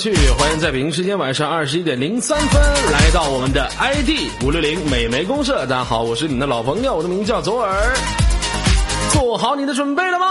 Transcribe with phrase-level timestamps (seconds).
[0.00, 0.14] 去。
[0.38, 4.08] 欢迎在北京时间晚上二十一点零三分来到我们的 ID
[4.42, 5.66] 五六零美眉公社。
[5.66, 7.94] 大家好，我是你们的老朋友，我的名叫左耳。
[9.12, 10.26] 做好你的准备了吗？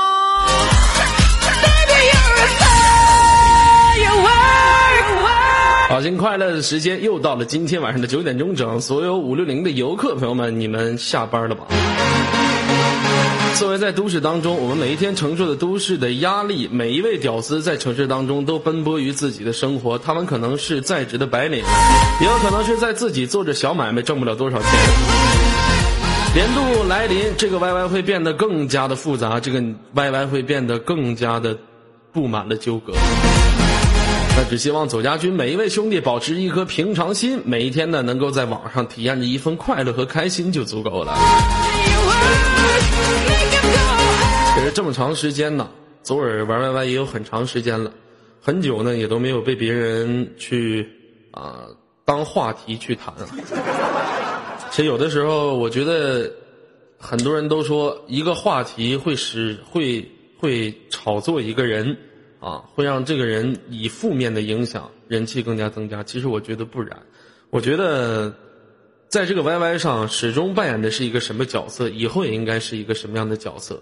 [5.90, 11.66] 好心快乐的时间又到了，今天晚上的九点钟整，所有五六零的游客朋友们，你们下班了吗？
[13.59, 19.97] 作为在都市当中，我们每一天承受的都市的压力，每一位屌丝在城市当中都奔波于自己的生活。
[19.97, 21.62] 他们可能是在职的白领，
[22.22, 24.69] 也有可能是在自己做着小买卖，挣不了多少钱。
[26.34, 29.62] 年度来临，这个 YY 会变得更加的复杂，这个
[29.94, 31.58] YY 会变得更加的
[32.14, 32.94] 布满了纠葛。
[34.38, 41.14] 那只希望左家军每一位兄弟保持一颗平常心，每一天呢能够在网上体验着一份快乐和开心就足够了。
[44.56, 45.69] 其实这么长时间呢，
[46.03, 47.91] 左耳玩 YY 也有很长时间了，
[48.41, 50.88] 很久呢也都没有被别人去
[51.31, 51.66] 啊
[52.06, 53.28] 当话题去谈了。
[54.72, 56.31] 其实有的时候，我觉得
[56.97, 60.06] 很多人都说一个话题会使会
[60.38, 61.97] 会炒作一个人
[62.40, 66.03] 啊，会让这个人以负面的影响人气更加增加。
[66.03, 66.97] 其实我觉得不然，
[67.50, 68.34] 我觉得
[69.09, 73.81] 在这个 YY 上始终扮演的是一个什么角色，以后也应该是一个什么样的角色。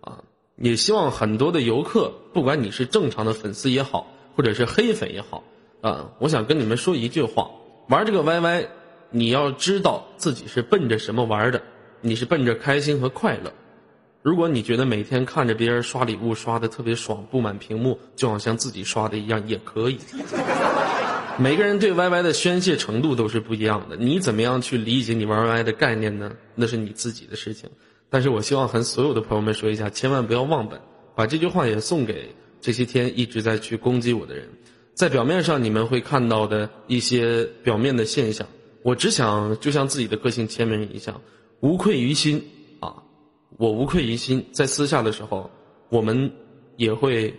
[0.00, 0.22] 啊，
[0.54, 4.06] 也希望很多的游客，不管你是正常的粉丝也好，
[4.36, 5.42] 或者是黑粉也好，
[5.80, 7.50] 啊，我想跟你们说一句话：
[7.88, 8.68] 玩这个 YY，
[9.10, 11.60] 你要知道自己是奔着什么玩的，
[12.00, 13.52] 你是奔着开心和快乐。
[14.22, 19.98] 如果你觉得每天看着别人刷礼物刷的特别爽，布满屏幕，就好像自己刷的一样，也可以。
[21.40, 26.32] 每个人对 YY 的宣泄程度都是不一样的，你怎么样去理解你玩 YY 的概念呢？
[26.56, 27.70] 那是你自己的事情。
[28.10, 30.80] 但是我希望和所有的朋友们说一下，千万不要忘本。
[31.14, 34.48] 把这句话也送给这些天一直在去攻击我的人。
[34.94, 38.44] 在表面上你们会看到的一些表面的现象，
[38.82, 41.20] 我只想就像自己的个性签名一样，
[41.60, 42.44] 无愧于心
[42.80, 42.96] 啊！
[43.58, 45.48] 我无愧于心，在私下的时候，
[45.88, 46.32] 我们
[46.76, 47.32] 也会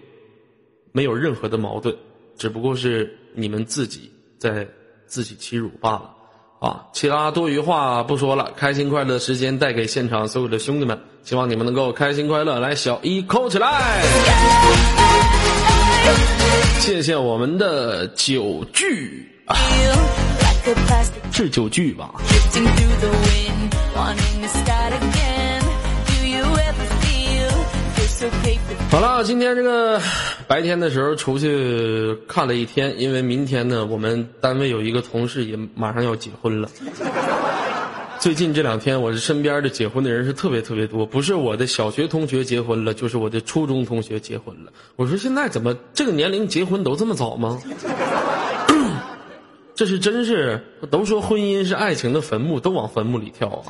[0.94, 1.94] 没有任何的矛盾，
[2.40, 4.66] 只不过是你们自己在
[5.06, 6.16] 自欺欺辱罢了。
[6.60, 14.02] 啊，其他多余话不说了，开心快乐的时间带给现场所有的兄弟们，希望你们能够开心快乐，来小一扣起来！
[16.80, 19.56] 谢谢我们的酒具啊，
[21.32, 22.12] 是酒具吧？
[28.92, 30.02] 好了，今天这个
[30.48, 36.68] 白天的时候出去看了一天，因为明天呢，我们单位有一个同事也马上要结婚了。
[38.20, 44.72] 最近这两天，我是身边的结婚的人是特别特别多，不是我的小学同学结婚了，就是我的初中同学结婚了。
[44.96, 47.62] 我说现在怎么这个年龄结婚都这么早吗？
[49.76, 53.70] 这是真是都说婚姻是爱情的坟墓，都往坟墓里跳啊。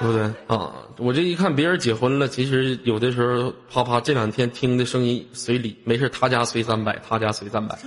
[0.00, 0.72] 对不对啊？
[0.96, 7.78] 我这一看别人结婚了，其实有的时候啪啪，这两天听的声音随礼，没事他家随三百，他家随三百，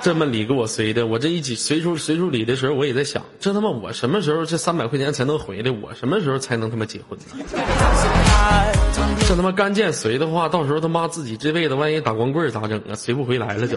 [0.00, 5.70] 这么礼给我随的，我这一起随出随出礼的时候，我也在想，这他妈我什么时候这三百块钱才能回来？
[5.72, 7.24] 我什么时候才能他妈结婚呢？
[9.28, 12.94] 这他妈干见随的话，到时候他妈自己这辈子万一打光棍咋整啊？
[12.94, 13.76] 随不回来了就。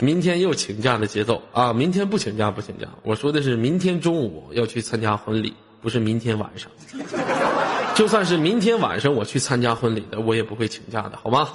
[0.00, 1.72] 明天又请假的节奏啊！
[1.72, 5.52] 明天不请假不请假，我说的是明天中午要去参加婚礼，
[5.82, 6.70] 不是明天晚上。
[7.96, 11.48] 就算是明天晚上我去参加婚礼的，我也不会请假的，好吗？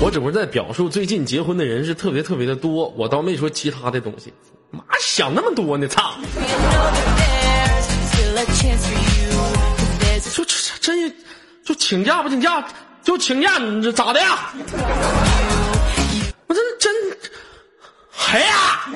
[0.00, 4.32] 我只不过在表述最近结婚的人是特别特别的多，我倒没说其他的东西。
[4.70, 6.14] 妈想那么多呢，操！
[10.20, 11.12] 说这这真。
[11.66, 12.64] 就请假不请假，
[13.02, 14.52] 就请假，你这咋的呀？
[16.46, 16.92] 我这真，
[18.28, 18.86] 哎呀！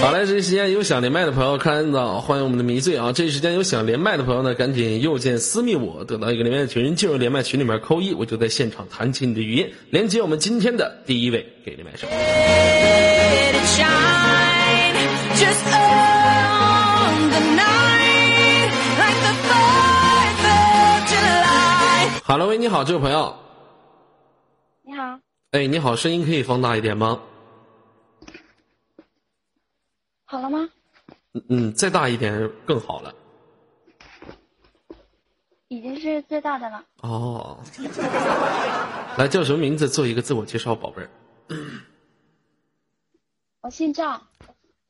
[0.00, 3.12] 好嘞，这时间有想连麦的朋友看到，欢迎我们的迷醉啊！
[3.12, 12.08] 这时间有想连麦的朋友呢，赶紧右键私密我，得到一个连麦群，进入连麦群里面扣一，我就在现场弹起你的语音，连接我们今天的第一位给连麦手。
[22.30, 23.34] 好了，喂，你好，这位朋友。
[24.82, 25.18] 你好。
[25.50, 27.20] 哎，你好，声音可以放大一点吗？
[30.26, 30.68] 好了吗？
[31.32, 33.12] 嗯嗯，再大一点更好了。
[35.66, 36.84] 已经是最大的了。
[37.00, 37.58] 哦。
[39.18, 39.88] 来，叫什么名字？
[39.88, 41.10] 做一个自我介绍，宝贝儿。
[41.48, 41.56] 我
[43.62, 44.22] 我姓赵，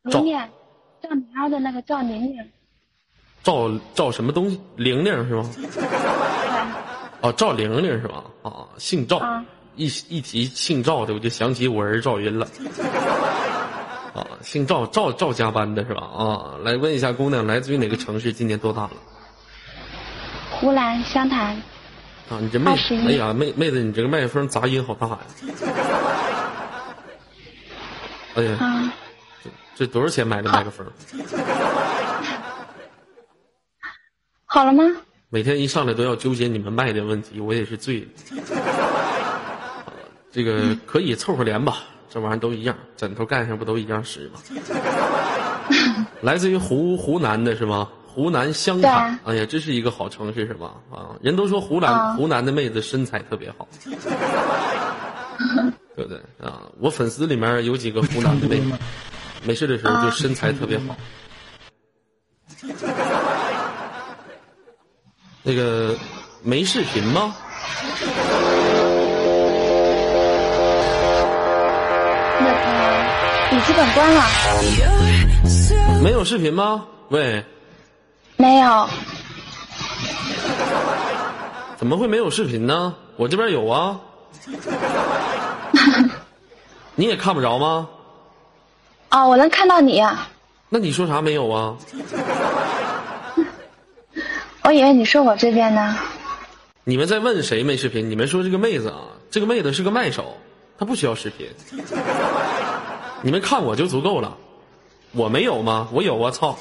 [0.03, 0.39] 玲玲，
[1.01, 2.51] 赵灵儿的那个赵玲玲。
[3.43, 4.61] 赵赵什么东西？
[4.77, 5.51] 玲玲是吗？
[7.23, 8.25] 哦，赵玲玲是吧？
[8.43, 9.21] 啊，姓赵。
[9.77, 12.47] 一一提姓赵的，我就想起我儿赵云了。
[14.15, 16.03] 啊， 姓赵，赵赵加班的是吧？
[16.03, 18.33] 啊，来问一下姑娘，来自于哪个城市？
[18.33, 18.91] 今年多大了？
[20.51, 21.55] 湖南湘潭。
[22.29, 22.73] 啊，你这妹，
[23.07, 25.19] 哎呀，妹妹子，你这个麦克风杂音好大呀！
[28.35, 28.93] 哎呀，
[29.43, 30.87] 这这多少钱买的麦克风？
[34.47, 34.83] 好了吗？
[35.33, 38.07] 每天一上来都要纠结你们麦的问题，我也是醉了。
[40.33, 44.41] 这个可以凑合连吧，这玩意儿都一样，枕头盖上不都一样使吗？
[46.21, 47.89] 来自于湖湖南的是吗？
[48.07, 50.75] 湖南湘潭，哎呀，这是一个好城市是吧？
[50.91, 53.69] 啊，人都说湖南湖南的妹子身材特别好，
[55.95, 56.63] 对不对啊？
[56.81, 58.73] 我粉丝里面有几个湖南的妹子，
[59.47, 60.97] 没事的时候就身材特别好。
[65.43, 65.97] 那个
[66.43, 67.35] 没视频吗？
[72.39, 72.53] 那个
[73.51, 74.23] 笔记本关了。
[76.03, 76.85] 没有视频吗？
[77.09, 77.43] 喂。
[78.37, 78.87] 没有。
[81.77, 82.95] 怎么会没有视频呢？
[83.17, 83.99] 我这边有啊。
[86.95, 87.89] 你也看不着吗？
[89.11, 90.29] 哦，我能看到你呀。
[90.69, 91.75] 那你说啥没有啊？
[94.71, 95.97] 我以为你说我这边呢。
[96.85, 98.09] 你们在问谁没视频？
[98.09, 100.37] 你们说这个妹子啊，这个妹子是个麦手，
[100.79, 101.49] 她不需要视频。
[103.23, 104.37] 你们看我就足够了，
[105.11, 105.89] 我没有吗？
[105.91, 106.31] 我有啊！
[106.31, 106.57] 操！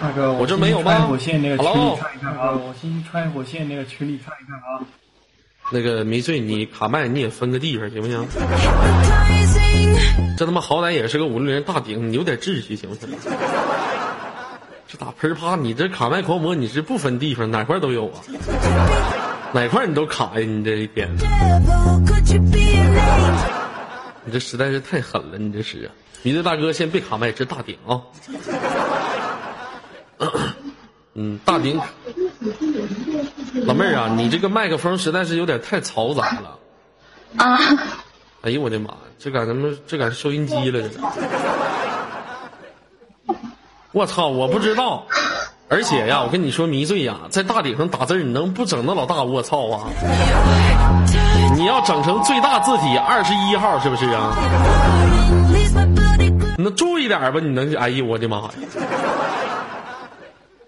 [0.00, 2.52] 大哥，我这没有吗火线那个群里看一看啊！
[2.52, 4.80] 我新穿火线那个群里看一看啊！
[5.72, 8.26] 那个迷醉，你卡麦你也分个地方行不行？
[10.38, 13.06] 这他妈好歹也是个五六零大顶，你有点秩序行不行？
[14.88, 15.56] 这打喷啪！
[15.56, 18.22] 你这卡麦狂魔，你是不分地方，哪块都有啊？
[19.52, 20.46] 哪块你都卡呀？
[20.46, 21.12] 你这一天，
[24.24, 25.38] 你这实在是太狠了！
[25.38, 25.90] 你这是啊，
[26.22, 28.00] 迷子大哥先别卡麦，这大顶啊！
[31.14, 31.80] 嗯，大顶，
[33.64, 36.58] 老妹儿啊，你这个麦克风实在是有点太嘈杂了。
[37.38, 37.58] 啊！
[38.42, 38.94] 哎呦我的妈！
[39.18, 39.74] 这赶什么？
[39.86, 40.88] 这赶收音机了？
[40.88, 41.00] 这。
[43.96, 44.26] 我操！
[44.26, 45.06] 我不知道，
[45.70, 49.88] 而且呀，我跟你说，迷醉呀，在大顶上打字，你能不整那老大我操啊？
[51.56, 54.36] 你要整成最大字体二十一号，是不是啊？
[56.58, 57.40] 你能注意点吧？
[57.42, 57.74] 你能？
[57.76, 58.50] 哎呦我的妈呀！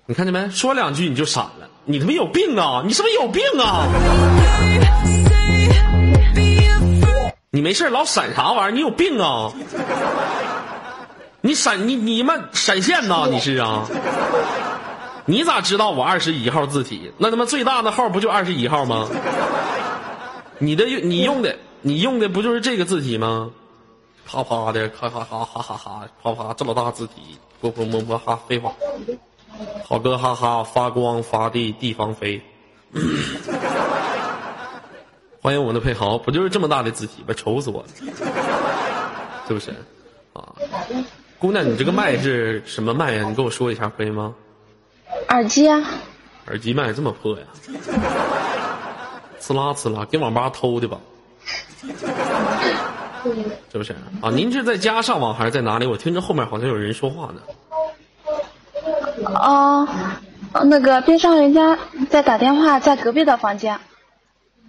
[0.06, 0.48] 你看见没？
[0.48, 2.82] 说两句你就闪了，你他妈有病啊！
[2.86, 3.84] 你是不是有病啊？
[7.50, 8.70] 你没事老闪啥玩意儿？
[8.70, 9.52] 你有病啊？
[11.40, 13.28] 你闪你你们闪现呐？
[13.30, 13.86] 你是啊？
[15.24, 17.12] 你咋知道我二十一号字体？
[17.18, 19.08] 那他妈最大的号不就二十一号吗？
[20.58, 23.50] 你的你用的你用的不就是这个字体吗？
[24.26, 28.72] 啪啪的，咔咔咔哈哈哈，啪啪这么大字体，啵啵啵啵哈，废话。
[29.84, 32.42] 好哥哈哈发光发地地方飞。
[35.40, 37.32] 欢迎我们的佩豪，不就是这么大的字体吗？
[37.36, 37.88] 愁死我了，
[39.46, 39.70] 是不是？
[40.32, 40.42] 啊。
[41.38, 43.24] 姑娘，你这个麦是什么麦呀？
[43.28, 44.34] 你跟我说一下可以吗？
[45.28, 45.82] 耳机啊。
[46.46, 47.44] 耳机麦这么破呀？
[49.40, 50.98] 呲啦呲啦，给网吧偷的吧？
[53.70, 54.30] 是不是啊？
[54.30, 55.86] 您是在家上网还是在哪里？
[55.86, 57.40] 我听着后面好像有人说话呢。
[59.24, 59.86] 哦，
[60.64, 61.78] 那个边上人家
[62.10, 63.78] 在打电话，在隔壁的房间。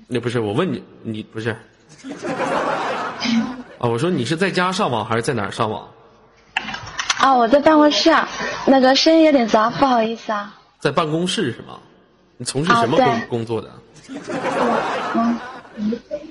[0.07, 1.49] 那不是我问你，你不是？
[3.79, 5.89] 啊，我说你是在家上网还是在哪儿上网？
[7.19, 8.15] 啊，我在办公室，
[8.65, 10.55] 那个声音有点杂，不好意思啊。
[10.79, 11.77] 在办公室是吗？
[12.37, 13.69] 你从事什么工工作的？
[15.13, 15.37] 嗯，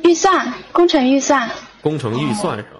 [0.02, 1.50] 预算，工程预算。
[1.83, 2.71] 工程预算是吧？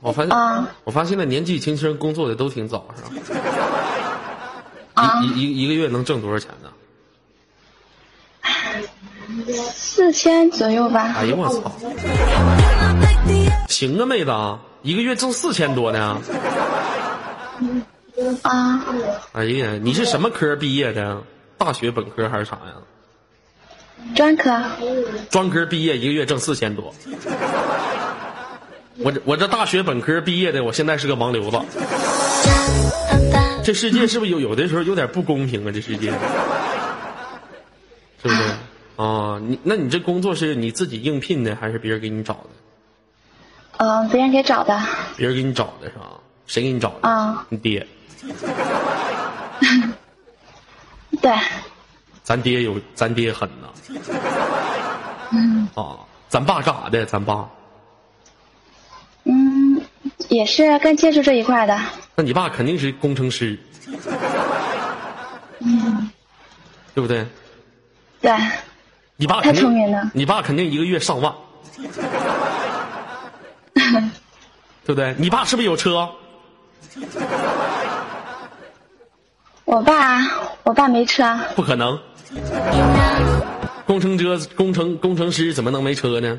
[0.00, 3.10] 我发现，啊，我发现现在年纪轻轻工作的都挺早，是吧？
[4.94, 6.70] 啊，一一一个月能挣多少钱呢？
[9.72, 11.12] 四千左右吧。
[11.16, 11.72] 哎呦我操！
[13.68, 14.30] 行啊，妹子，
[14.82, 16.20] 一个月挣四千多呢。
[18.42, 18.84] 啊！
[19.32, 21.22] 哎呀，你是什么科毕业的？
[21.58, 22.74] 大学本科还是啥呀？
[24.14, 24.50] 专科。
[25.30, 26.92] 专科毕业一个月挣四千多。
[28.98, 31.60] 我这我这大学本科毕业的，我现在是个盲流子。
[33.64, 35.70] 这世界是不是有有的时候有点不公平啊？
[35.72, 36.10] 这世界，
[38.22, 38.42] 是不是？
[38.96, 42.50] 啊，你那你这工作是你自己应聘的，还是别人给你找的？
[43.78, 44.80] 嗯，别人给找的。
[45.16, 46.20] 别人给你找的是吧？
[46.52, 47.08] 谁给你找的？
[47.08, 47.86] 啊，你爹。
[51.22, 51.32] 对，
[52.22, 53.68] 咱爹有，咱爹狠呐。
[55.30, 55.96] 嗯啊，
[56.28, 57.06] 咱爸干啥的？
[57.06, 57.48] 咱爸？
[59.24, 59.80] 嗯，
[60.28, 61.80] 也是干建筑这一块的。
[62.16, 63.58] 那你爸肯定是工程师，
[65.60, 66.10] 嗯，
[66.94, 67.26] 对不对？
[68.20, 68.30] 对，
[69.16, 70.10] 你爸太，聪明了。
[70.12, 71.34] 你爸肯定一个月上万，
[74.84, 75.14] 对不对？
[75.18, 76.10] 你爸是不是有车？
[79.64, 80.20] 我爸，
[80.64, 81.38] 我爸没车。
[81.54, 81.98] 不可能，
[83.86, 86.38] 工程车、工程工程师怎么能没车呢？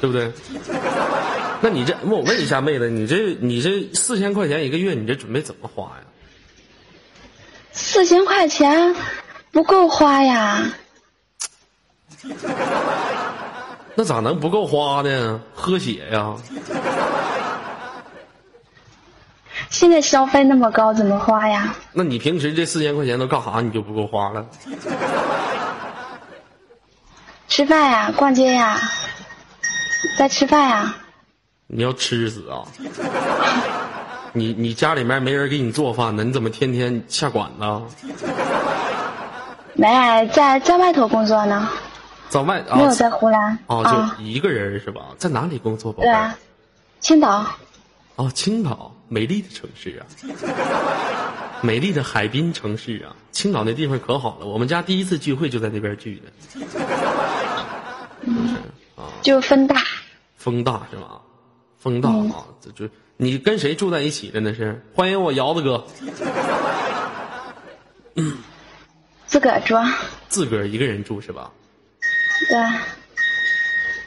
[0.00, 0.32] 对不对？
[1.60, 6.04] 那你这，我问一下妹子，你这你这四千块钱一个月，你这准备怎么花呀？
[7.72, 8.94] 四千块钱
[9.50, 10.64] 不够花呀。
[13.96, 15.40] 那咋能不够花呢？
[15.52, 16.36] 喝血呀！
[19.70, 21.74] 现在消费那么高，怎么花呀？
[21.92, 23.60] 那你平时这四千块钱都干啥？
[23.60, 24.46] 你就不够花了？
[27.48, 28.78] 吃饭呀，逛街呀，
[30.18, 30.94] 在吃饭呀。
[31.66, 32.64] 你要吃死啊！
[34.32, 36.24] 你你家里面没人给你做饭呢？
[36.24, 38.06] 你怎么天天下馆子？
[39.74, 41.68] 没在在外头工作呢，
[42.30, 42.76] 在外啊？
[42.76, 45.02] 没有在湖南哦，啊就一个人是吧？
[45.18, 46.06] 在哪里工作，宝贝？
[46.06, 46.38] 对啊，
[47.00, 47.44] 青岛。
[48.16, 50.06] 哦，青岛，美丽的城市啊，
[51.62, 54.46] 美丽的海滨城市啊，青岛那地方可好了。
[54.46, 56.30] 我们家第一次聚会就在那边聚的，
[59.22, 59.82] 就风大，
[60.36, 61.20] 风大是吧？
[61.78, 64.84] 风大啊，这就你跟谁住在一起的那是？
[64.94, 65.86] 欢迎我姚子哥，
[69.26, 69.74] 自个儿住。
[70.28, 71.50] 自个儿一个人住是吧？
[72.50, 72.58] 对，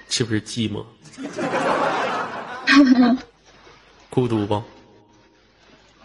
[0.10, 0.86] 是不是寂寞？
[4.10, 4.62] 孤独不？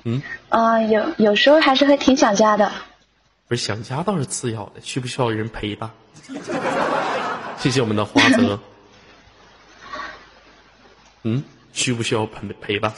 [0.08, 2.70] 嗯，呃，有有时候还是会挺想家的。
[3.48, 5.90] 不是想家倒是次要的，需不需要人陪伴？
[7.58, 8.58] 谢谢我们的花泽。
[11.24, 12.92] 嗯，需不需要陪陪伴？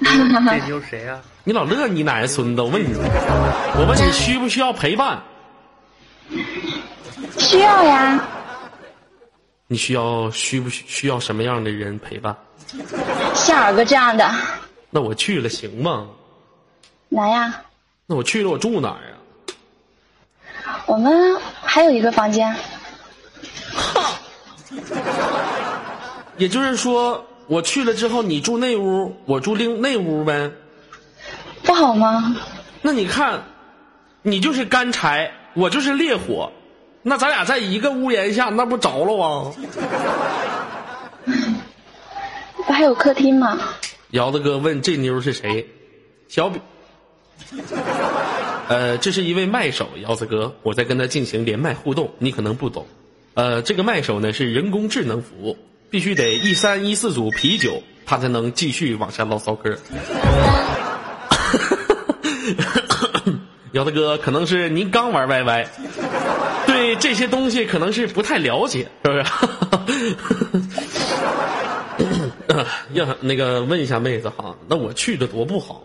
[0.00, 1.20] 这妞谁啊？
[1.42, 2.62] 你老乐你奶奶孙子！
[2.62, 5.20] 我问你，我问你需不需要陪伴？
[7.38, 8.24] 需要呀，
[9.66, 12.36] 你需要需不需需要什么样的人陪伴？
[13.34, 14.30] 像尔哥这样的，
[14.94, 16.06] 那我去了行吗？
[17.08, 17.62] 来呀。
[18.06, 20.84] 那我去了我住哪儿啊？
[20.86, 22.54] 我们还有一个房间，
[26.36, 30.50] 也就是说，我去了之后，你住那屋，我住另那屋呗。
[31.62, 32.36] 不好吗？
[32.82, 33.42] 那你看，
[34.22, 36.52] 你就是干柴，我就是烈火，
[37.02, 39.52] 那咱俩在一个屋檐下，那不着了啊？
[42.66, 43.58] 不还有客厅吗？
[44.12, 45.66] 姚子哥问这妞是谁？
[46.28, 46.60] 小比，
[48.68, 52.86] 呃，这是一位麦手，姚子哥，我在跟他进行连麦互动，你可能不懂。
[53.32, 55.56] 呃，这个麦手呢是人工智能服务，
[55.88, 59.74] 必须得一三一四组啤酒，他才能继续往下唠骚嗑。
[63.72, 65.66] 姚子哥，可能是您刚玩 YY，
[66.66, 69.24] 对这些东西可能是不太了解，是不是？
[72.92, 75.82] 要那个问一下妹子哈，那我去的多不好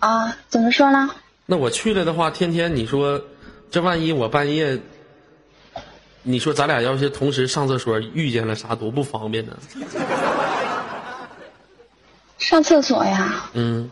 [0.00, 0.08] 啊！
[0.28, 1.10] 啊，怎么说呢？
[1.46, 3.22] 那我去了的话，天天你说，
[3.70, 4.78] 这万一我半夜，
[6.22, 9.56] 你说咱俩要是同时上厕所遇见了啥，多不方便呢？
[12.38, 13.50] 上厕所呀？
[13.54, 13.90] 嗯，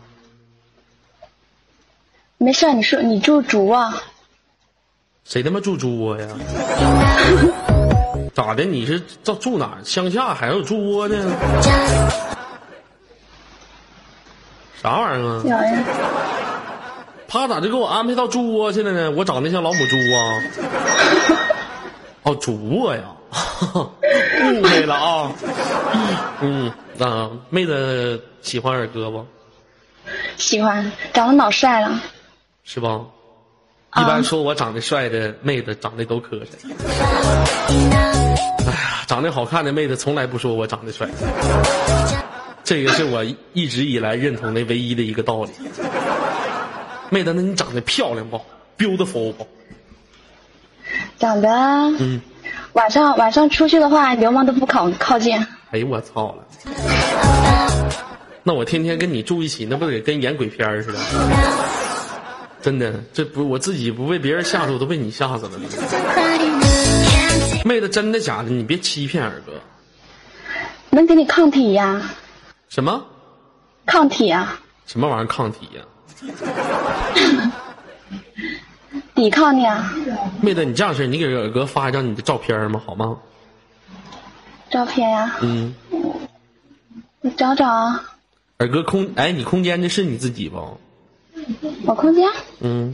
[2.37, 3.93] 没事儿，你说你住主卧，
[5.23, 6.27] 谁他妈住猪窝呀？
[8.33, 8.63] 咋的？
[8.63, 9.77] 你是到住哪？
[9.83, 11.15] 乡下还有住窝呢？
[14.81, 15.43] 啥玩意儿啊？
[17.27, 19.11] 他咋就给我安排到猪窝去了呢？
[19.11, 20.41] 我长得像老母猪啊？
[22.23, 23.01] 哦，主卧呀，
[23.71, 25.31] 误会了啊。
[26.41, 29.25] 嗯，啊，妹子喜欢二哥不？
[30.37, 32.01] 喜欢，长得老帅了。
[32.65, 33.01] 是吧？
[33.93, 36.47] 啊一般说我长得帅的妹子长得都磕碜。
[37.69, 41.07] 哎呀，长得好看的妹子从来不说我长得帅，
[42.63, 43.23] 这个是我
[43.53, 45.51] 一直以来认同的唯一的一个道理。
[47.09, 48.41] 妹子，那你长得漂亮不
[48.77, 49.47] ？beautiful 不？
[51.19, 51.49] 长得，
[51.99, 52.19] 嗯，
[52.73, 55.37] 晚上晚上出去的话，流氓都不靠靠近。
[55.69, 56.43] 哎呦我操了！
[58.41, 60.99] 那我天天跟你住一起，那不得跟演鬼片似的？
[62.63, 65.51] 真的，这不我自己不被别人吓住，都被你吓死了。
[67.65, 68.49] 妹子，真的假的？
[68.49, 69.53] 你别欺骗二哥。
[70.89, 72.01] 能给你抗体呀、
[72.69, 73.05] 什么
[73.85, 75.81] 抗体啊，什么玩意儿抗体呀、
[79.15, 79.93] 抵抗你啊，
[80.41, 82.81] 妹子，你这样式儿，你给尔哥发一张你的照片儿吗？
[82.85, 83.17] 好吗？
[84.69, 85.73] 照片呀、嗯，
[87.21, 88.03] 你找找啊，
[88.59, 90.77] 尔哥空哎，你空间的是你自己不？
[91.85, 92.29] 我空间。
[92.61, 92.93] 嗯，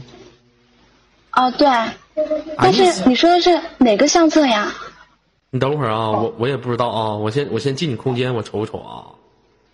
[1.32, 1.68] 哦，对，
[2.56, 4.72] 但是你说的是哪个相册呀？
[5.50, 9.06] 你等会儿啊，我我也不知道啊，我先我先进你空间，我瞅瞅啊，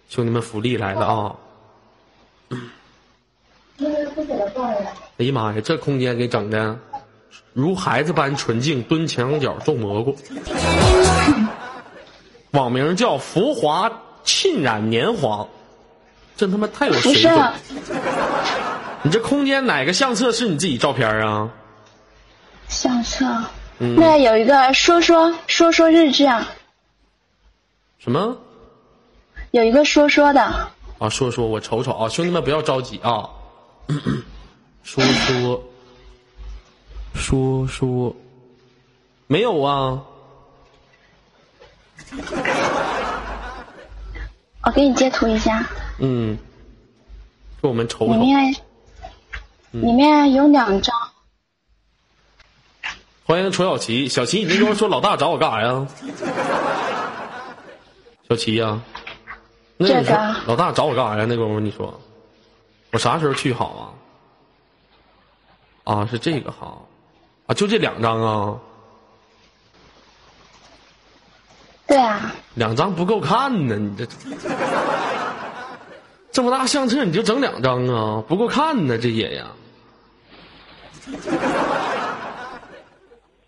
[0.09, 1.37] 兄弟们福利来了啊！
[5.19, 6.79] 哎呀妈呀，这空间给整的
[7.53, 10.17] 如孩子般纯净，蹲墙角种蘑菇。
[12.53, 13.91] 网名叫浮华
[14.25, 15.47] 沁染年华，
[16.39, 17.53] 这他妈太有水准！
[19.07, 21.49] 你这空间哪个相册是你自己照片啊？
[22.67, 23.25] 相册，
[23.79, 23.95] 嗯。
[23.95, 26.49] 那有一个说说说说日志啊，
[28.01, 28.37] 什么？
[29.53, 30.43] 有一个说说的，
[30.99, 33.31] 啊，说说我瞅瞅啊，兄弟们不要着急啊，
[34.83, 35.63] 说说
[37.15, 38.17] 说说，
[39.29, 40.03] 没有啊，
[44.65, 45.65] 我给你截图一下，
[46.01, 46.37] 嗯，
[47.63, 48.57] 给我们瞅瞅，里面嗯
[49.83, 50.97] 里面有两张，
[53.27, 55.87] 欢迎楚小琪，小琪，你那时候说老大找我干啥呀？
[58.27, 58.81] 小琪呀、
[59.77, 61.27] 那你说这个老大找我干啥呀？
[61.29, 62.01] 那功夫你说，
[62.93, 63.95] 我啥时候去好
[65.85, 65.93] 啊？
[65.93, 66.79] 啊，是这个哈，
[67.47, 68.59] 啊，就这两张啊。
[71.87, 74.07] 对啊，两张不够看呢，你这
[76.33, 79.49] 这么大相册你就整两张啊，不够看呢，这也呀。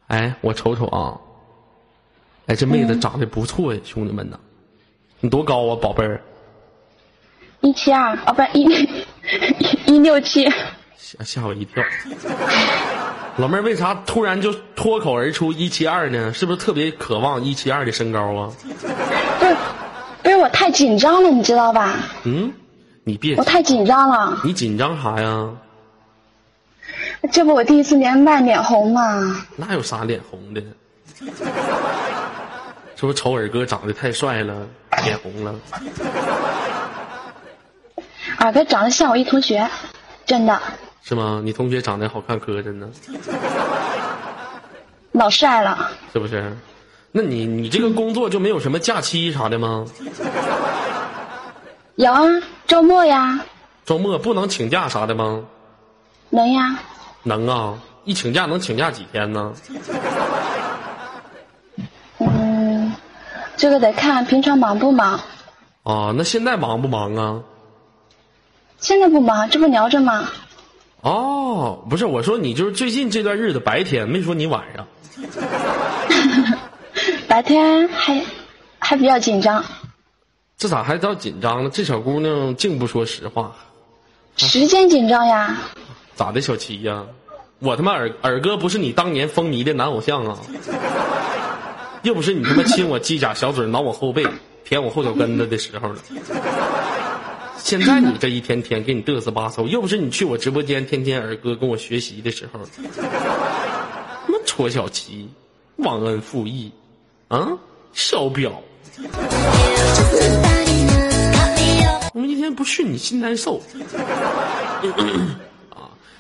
[0.09, 1.19] 哎，我瞅瞅啊，
[2.47, 4.39] 哎，这妹子长得不错呀，兄弟们呐，
[5.21, 6.21] 你多高啊，宝贝儿？
[7.61, 8.65] 一七二哦，不是一
[9.93, 10.49] 一六七，
[10.97, 11.85] 吓吓我一跳。
[13.37, 16.33] 老妹儿为啥突然就脱口而出一七二呢？
[16.33, 18.53] 是不是特别渴望一七二的身高啊？
[19.41, 19.57] 不是
[20.23, 21.97] 不是我太紧张了，你知道吧？
[22.25, 22.53] 嗯，
[23.05, 25.51] 你别我，太紧张了，你紧张啥呀？
[27.33, 30.63] 这不我第一次连麦脸红吗，那有啥脸红的？
[32.95, 34.67] 是不是瞅尔哥长得太帅了，
[35.05, 35.55] 脸红了？
[38.39, 39.69] 耳哥长得像我一同学，
[40.27, 40.61] 真的
[41.03, 41.41] 是吗？
[41.45, 42.89] 你同学长得好看磕碜呢，
[45.13, 45.91] 老帅了。
[46.13, 46.57] 是不是？
[47.11, 49.87] 那你你这个工作就没有什么假期啥的吗？
[51.97, 52.23] 有啊，
[52.67, 53.45] 周末呀，
[53.85, 55.43] 周末不能请假啥的吗？
[56.31, 56.79] 能呀。
[57.23, 59.53] 能啊，一请假能请假几天呢？
[62.19, 62.93] 嗯，
[63.57, 65.21] 这个得看平常忙不忙。
[65.83, 67.43] 啊，那现在忙不忙啊？
[68.79, 70.29] 现在不忙，这不聊着吗？
[71.01, 74.87] 哦，不是，我说你就是最近这段日子白天，没说你晚上。
[77.29, 78.25] 白天还
[78.79, 79.65] 还比较紧张，
[80.57, 81.71] 这咋还到紧张了？
[81.71, 83.55] 这小姑娘净不说实话，
[84.37, 85.57] 时间紧张呀。
[86.19, 87.07] 咋的，小齐呀？
[87.61, 90.37] 我他妈尔尔哥不是你当年风靡的男偶像啊！
[92.03, 94.27] 又不是你他妈亲我机甲小嘴挠我后背
[94.65, 95.99] 舔我后脚跟子的时候了。
[97.59, 102.59] 现在你这一天天给你嘚瑟吧嗖，又不是你去我直播间天天尔哥跟我学习的时候。
[104.27, 105.29] 他妈戳小齐，
[105.77, 106.73] 忘恩负义，
[107.29, 107.49] 啊，
[107.93, 108.51] 小婊！
[112.13, 113.63] 我们一天不训你心难受。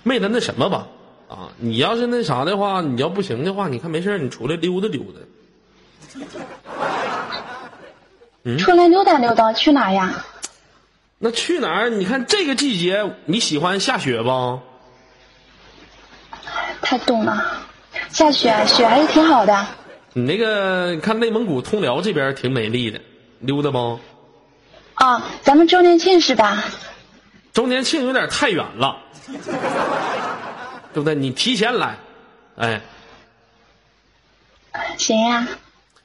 [0.09, 0.87] 啊，妹子，那什么吧，
[1.29, 5.21] 啊，你要是那啥的话，你要不行的话，你看没事儿你出来溜达溜达。
[8.59, 10.25] 出来溜达溜达，去哪呀？
[11.18, 11.90] 那去哪儿？
[11.90, 14.61] 你看这个季节，你喜欢下雪不？
[16.81, 17.44] 太冻了，
[18.09, 19.66] 下雪雪还是挺好的。
[20.14, 22.99] 你那个，你看内蒙古通辽这边挺美丽的，
[23.40, 24.01] 溜达不？
[24.94, 26.64] 啊，咱们周年庆是吧？
[27.53, 28.97] 周年庆有点太远了，
[30.92, 31.14] 对不对？
[31.14, 31.96] 你提前来，
[32.56, 32.80] 哎，
[34.96, 35.46] 行呀，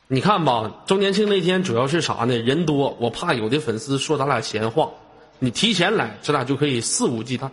[0.08, 2.36] 你看吧，周年庆那天主要是啥呢？
[2.38, 4.90] 人多，我怕有的粉丝说咱俩闲话。
[5.40, 7.50] 你提前来，咱俩就可以肆无忌惮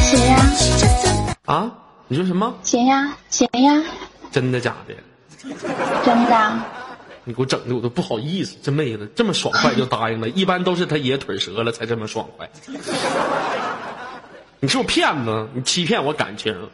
[0.00, 0.36] 行呀，
[1.46, 1.72] 啊！
[2.08, 2.54] 你说什么？
[2.62, 3.82] 行呀，行呀，
[4.32, 4.94] 真的假的？
[6.04, 6.60] 真的。
[7.28, 12.48] 你给我整的我都不好意思，这妹子这么爽快就答应了，一般都是她爷腿折了才这么爽快。
[14.60, 15.46] 你是不是骗子？
[15.52, 16.70] 你欺骗我感情，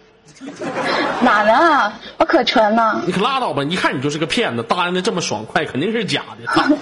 [1.23, 1.93] 哪能啊？
[2.19, 3.03] 我可纯了。
[3.05, 3.65] 你可拉倒吧！
[3.65, 6.79] 一看你就是个骗子，答应的这么爽快，肯定是假的。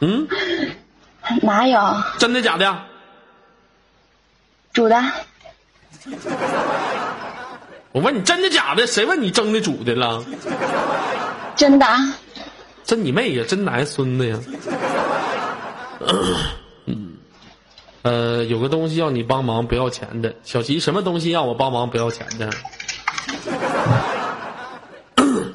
[0.00, 0.26] 嗯，
[1.42, 1.78] 哪有
[2.16, 2.74] 真的假的？
[4.72, 4.98] 煮的？
[7.92, 8.86] 我问你真的假的？
[8.86, 10.24] 谁问你蒸的煮的了？
[11.56, 11.86] 真的？
[12.84, 13.44] 真你妹呀！
[13.46, 14.38] 真男孙子呀！
[16.86, 17.12] 嗯，
[18.02, 20.34] 呃，有个东西要你帮忙，不要钱的。
[20.42, 22.50] 小齐，什么东西让我帮忙不要钱的？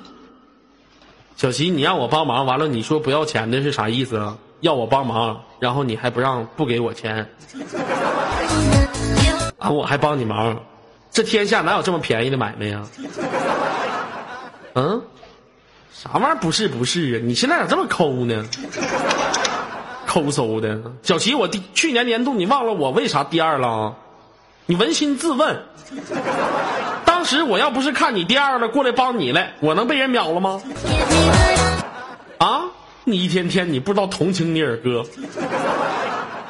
[1.36, 4.38] 小齐，你让我帮忙，完了你说不要钱的是啥意思啊？
[4.62, 7.30] 要我帮忙，然后你还不让不给我钱，
[9.60, 10.58] 啊，我还帮你忙，
[11.12, 12.82] 这天下哪有这么便宜的买卖呀？
[14.74, 15.02] 嗯，
[16.00, 17.20] 啥玩意儿不是不是啊？
[17.24, 18.46] 你现在咋这么抠呢？
[20.06, 23.96] 抠搜的，小齐，我第去年年度你忘了我为啥第二了？
[24.68, 25.60] 你扪心自问，
[27.04, 30.62] 当时我要不是看你第二了，过来帮你了，我能被人秒了吗？
[32.38, 32.66] 啊！
[33.04, 35.04] 你一天天你不知道同情你二哥，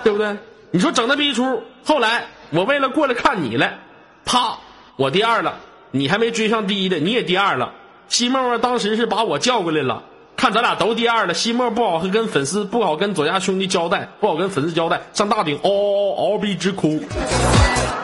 [0.03, 0.36] 对不对？
[0.71, 3.79] 你说整那逼出，后来我为了过来看你来，
[4.25, 4.57] 啪，
[4.97, 5.60] 我第二了，
[5.91, 7.71] 你还没追上第一的，你也第二了。
[8.09, 10.01] 西沫沫当时是把我叫过来了，
[10.35, 16.99] 看咱俩都第二了，西莫不好跟粉丝不好跟左家兄弟交代，不好跟粉丝交代，上大顶嗷嗷嗷嗷逼直哭，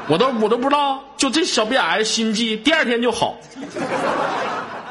[0.07, 3.35] 我都我都不知道，就这小逼矮心机，第二天就好。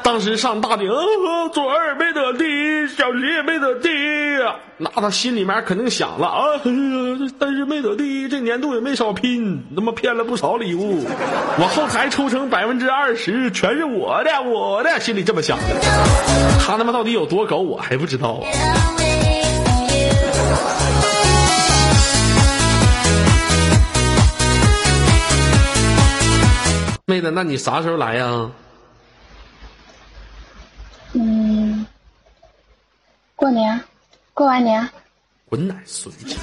[0.03, 4.53] 当时上大顶，呃，左二没得第一，小林也没得第一呀。
[4.77, 6.43] 那他心里面肯定想了啊，
[7.39, 11.05] 但是没得第一，这年度也没少拼，他妈骗了不少礼物。
[11.57, 15.63] 我后台抽成百分之二十，全是我的，我的，心里这么想的。
[16.59, 18.43] 他他妈到底有多狗，我还不知道。
[27.05, 28.49] 妹子，那你啥时候来呀？
[31.13, 31.85] 嗯，
[33.35, 33.83] 过年，
[34.33, 34.89] 过完年。
[35.45, 36.35] 滚奶孙子！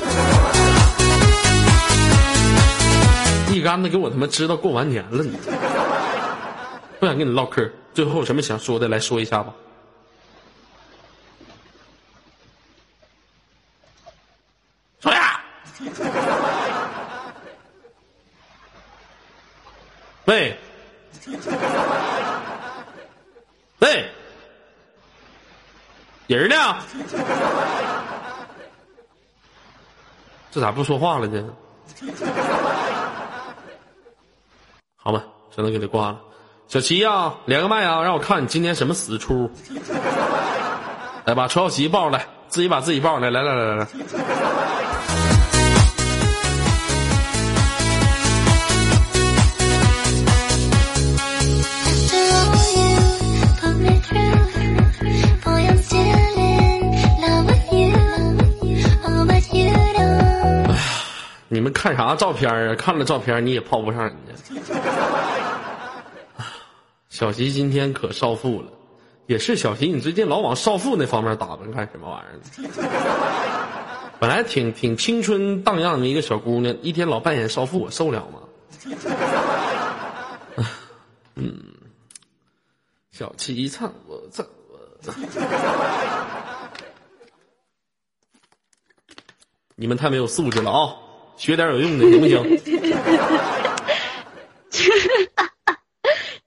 [3.53, 5.37] 一竿子给我他妈知道过完年了你！
[7.01, 9.53] 不想跟你唠嗑，最后有什么想说的来说一下吧。
[15.01, 15.43] 说呀！
[20.27, 20.57] 喂！
[23.81, 24.10] 喂！
[26.37, 26.77] 人呢？
[30.51, 31.45] 这咋不说话了呢？
[34.97, 35.23] 好吧，
[35.55, 36.21] 只能给他挂了。
[36.69, 39.51] 小齐呀，连个麦啊，让我看你今天什么死出。
[41.25, 43.87] 来，把陈小齐抱来，自己把自己抱来，来来来来来。
[61.61, 62.75] 你们看啥照片啊？
[62.75, 64.33] 看了照片你也泡不上人家。
[67.11, 68.69] 小齐今天可少妇了，
[69.27, 72.41] 也是小齐，你最近老往少妇那方面打扮，干什么玩意儿？
[74.19, 78.39] 本来挺挺青春荡漾的一个小姑娘，一天老扮演少妇，我受了吗？
[81.37, 81.63] 嗯，
[83.13, 84.51] 小齐唱我怎么？
[89.77, 90.97] 你们太没有素质了啊！
[91.41, 92.37] 学点有用的行不行？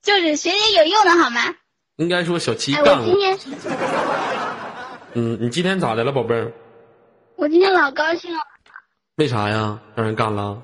[0.03, 1.41] 就是学点有用的好吗？
[1.95, 3.07] 应该说小七哎，干过。
[3.07, 3.39] 我今天
[5.15, 6.51] 嗯，你今天咋的了，宝贝儿？
[7.37, 8.39] 我今天老高兴了，
[9.15, 9.79] 为啥呀？
[9.95, 10.61] 让人干了？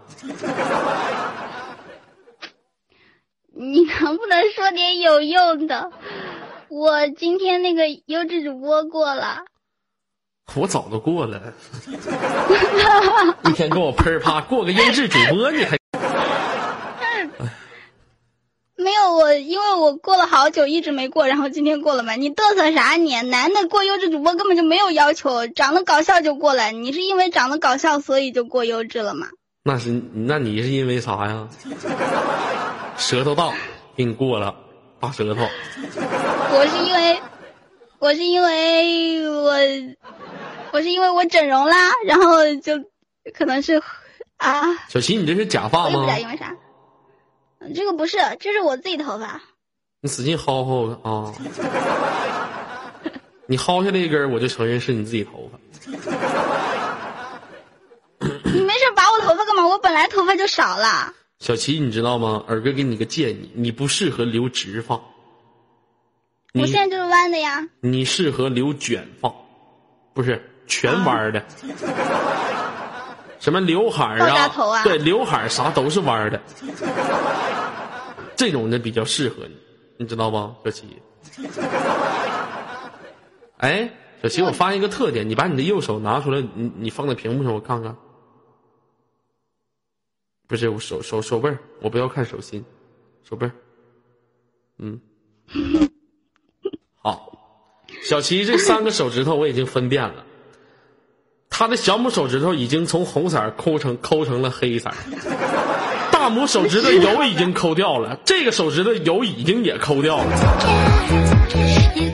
[3.51, 5.91] 你能不能说点有用的？
[6.69, 9.39] 我今天那个优质主播过了，
[10.55, 11.41] 我早都过了，
[13.45, 15.77] 一天跟我喷儿啪过个优质主播，你还
[18.75, 22.15] 没有我，因为我过了好久一直没过，然后今天过了嘛。
[22.15, 23.13] 你嘚瑟啥你？
[23.23, 26.71] 男的过优质主播根本就没有要求，长得搞笑就过来。
[26.71, 29.27] 你是因为长得搞笑所以就过优质了吗？
[29.63, 31.49] 那是那你是因为啥呀？
[32.95, 33.51] 舌头大，
[33.97, 34.55] 给你过了，
[35.01, 35.41] 大舌头。
[36.51, 37.19] 我是因为，
[37.99, 39.51] 我是因为我，
[40.71, 42.73] 我是因为我整容啦，然后就
[43.33, 43.81] 可能是
[44.37, 46.11] 啊，小齐，你这是假发吗我也不知？
[46.11, 46.55] 道因为啥。
[47.61, 49.41] 嗯这个不是，这是我自己头发。
[50.01, 51.33] 你使劲薅薅啊！
[53.47, 55.59] 你薅下来一根，我就承认是你自己头发。
[58.21, 59.67] 你没事拔我头发干嘛？
[59.67, 61.13] 我本来头发就少了。
[61.39, 62.45] 小齐，你知道吗？
[62.47, 65.01] 耳哥给你个建议，你不适合留直发，
[66.53, 67.67] 我现在就是弯的呀。
[67.81, 69.33] 你适合留卷发，
[70.13, 71.43] 不是全弯的。
[73.39, 74.81] 什么刘海儿啊？
[74.83, 76.41] 对，刘海啥都是弯儿的，
[78.35, 79.57] 这种的比较适合你，
[79.97, 81.01] 你知道吗，小齐？
[83.57, 87.95] 哎，小齐，我发现一个特点，你把你的右手拿出来，你你放在屏幕上，我看看。
[90.47, 92.65] 不是，我手手手背儿，我不要看手心，
[93.23, 93.51] 手背儿。
[94.79, 94.99] 嗯，
[97.01, 97.31] 好，
[98.03, 100.25] 小齐这三个手指头我已经分辨了，
[101.49, 104.89] 他的小拇手指头已经从红色抠成抠成了黑色，
[106.11, 110.25] 大拇手指头油已经抠掉了，这个手指头油已经也抠掉了。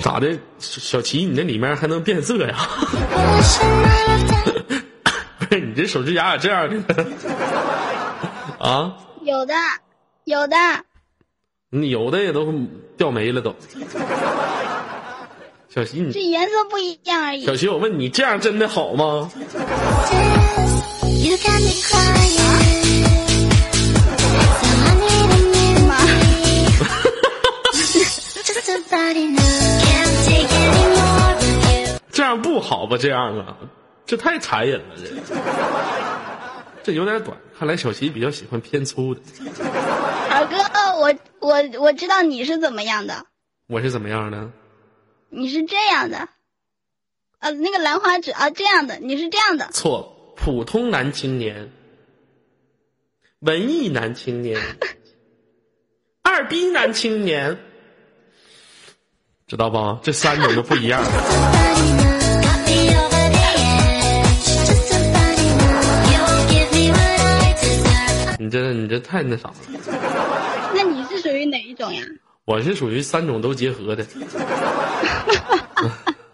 [0.02, 2.56] 咋的，小小齐，你那里面还能变色呀？
[5.40, 7.06] 不是，你这手指甲咋这样的？
[8.60, 9.54] 啊，有的，
[10.24, 10.58] 有的。
[11.70, 12.52] 你有的也都
[12.98, 13.56] 掉没了都。
[15.76, 17.46] 小齐，你这颜色不一样而已。
[17.46, 19.30] 小齐，我问你，这样真的好吗.
[32.10, 32.98] 这样不好吧？
[32.98, 33.58] 这样啊，
[34.06, 35.10] 这太残忍了，这
[36.86, 37.38] 这有点短。
[37.60, 39.20] 看来小齐比较喜欢偏粗的。
[40.30, 40.56] 二哥，
[41.02, 43.26] 我我我知道你是怎么样的，
[43.68, 44.50] 我是怎么样的？
[45.38, 46.30] 你是这样的，
[47.40, 51.72] 呃，那个兰花指啊，这样的，你是这样的，错，普通男青年，
[53.40, 54.62] 文艺男青年，
[56.24, 57.60] 二逼男青年，
[59.46, 60.00] 知道吧？
[60.02, 61.04] 这三种都不一样。
[68.40, 69.56] 你这你这太那啥了。
[70.74, 72.02] 那你是属于哪一种呀？
[72.46, 74.06] 我是属于三种都结合的。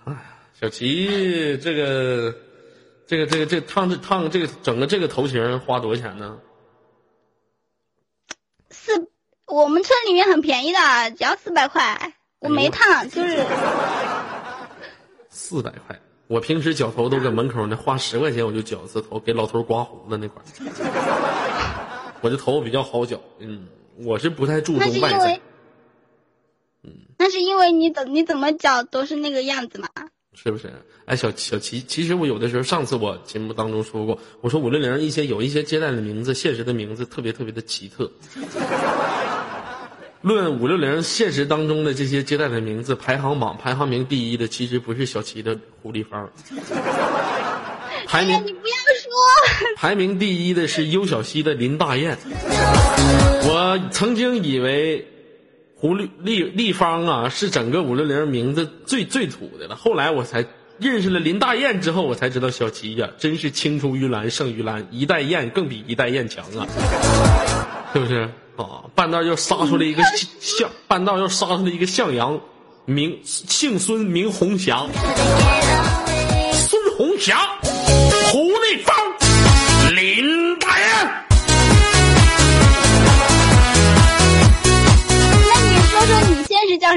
[0.06, 0.13] 哎
[0.60, 2.36] 小齐，这个，
[3.08, 6.38] 这个，这个，这烫这烫这个整个这个头型花多少钱呢？
[8.69, 9.10] 四，
[9.47, 10.80] 我们村里面很便宜的，
[11.17, 12.13] 只要四百块。
[12.39, 13.45] 我没烫，就是
[15.30, 16.00] 四百块。
[16.28, 20.45] 我平时绞头都搁门口那，花十块钱我就绞一次头，给老头刮胡子那块儿。
[22.21, 25.41] 我这头发比较好绞，嗯，我是不太注重外在是因为，，
[27.22, 29.88] 那是因为你怎你怎么讲都是那个样子嘛。
[30.34, 30.74] 是不是？
[31.06, 38.12] 哎，小小齐，其实我有的时候，上次我节目当中说过，我说五六零一些有一些接待的名字，现实的名字特别特别的奇特。
[40.22, 46.28] 论五六零现实当中的这些接待的名字，排行榜排行名第一的，其实不是小齐的狐狸芳，
[48.08, 49.12] 排名你不要说，
[49.78, 52.18] 排名第一的是优小溪的林大雁。
[53.44, 55.06] 我曾经以为
[55.82, 60.46] 胡丽丽丽芳啊是整个五六零名字最最土的了，后来我才
[60.78, 66.67] 认识了林大雁之后，我才知道小齐呀、真是青出于蓝胜于蓝，一代雁更比一代雁强啊，
[67.94, 68.30] 是不是？
[68.58, 68.86] 啊？
[68.94, 70.04] 半道又杀出来一个
[70.39, 72.39] 向，半道又杀出来一个向阳，
[72.86, 74.86] 名姓孙名红霞，
[76.54, 77.39] 孙红霞，
[78.32, 78.84] 胡丽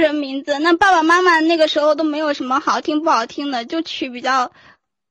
[0.04, 0.58] 现实叫什么名字？
[0.58, 4.52] 那爸爸妈妈那个时候都没有什么好听不好听的，就取比较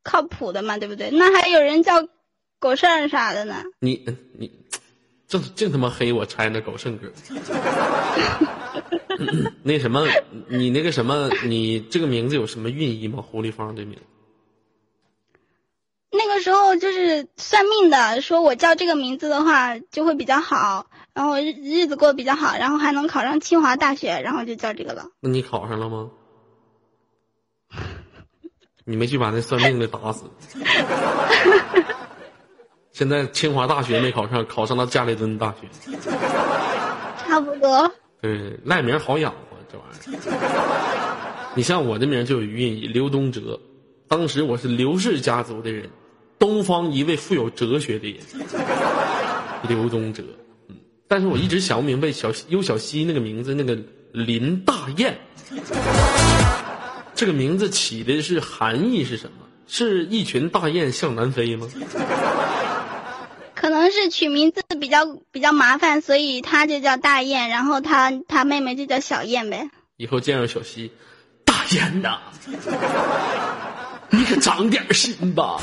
[0.04, 1.10] 靠谱的嘛，对不对？
[1.10, 2.08] 那还有人叫
[2.60, 3.64] 狗剩儿啥的呢。
[3.80, 4.06] 你
[4.38, 4.52] 你
[5.28, 7.12] 净净他妈黑我拆那狗剩哥。
[9.64, 10.06] 那什么，
[10.48, 13.24] 你那个什么，你这个名字有什么寓意吗？
[13.28, 13.98] 狐狸芳这名，
[16.12, 25.06] 那个时候就是算命的，说我叫这个名字的话就会比较好，然后日日子过得比较好，然后还能考上清华大学，然后就叫这个了。
[25.20, 26.10] 那你考上了吗？
[28.86, 30.26] 你没去把那算命的打死。
[32.92, 35.68] 现在清华大学没考上，考上了加里敦大学。
[37.26, 37.92] 差不多。
[38.22, 41.54] 对，赖名好养活，这玩意儿。
[41.56, 43.60] 你像我的名就有寓意，刘东哲。
[44.08, 45.90] 当时我是刘氏家族的人，
[46.38, 48.22] 东方一位富有哲学的人，
[49.68, 50.24] 刘东哲。
[51.04, 53.78] 嗯，但是我一直想不明白小优小西那个名字，那个
[54.12, 55.18] 林大雁，
[57.16, 59.38] 这个名字起的是含义是什么？
[59.68, 61.68] 是一群大雁向南飞吗？
[63.56, 69.70] 可能是取名字比较比较麻烦，所以他就叫大雁，然后他他妹妹就叫小雁呗。
[69.96, 70.92] 以后见着小西，
[71.46, 72.20] 大雁呐，
[74.10, 75.62] 你可长点心吧。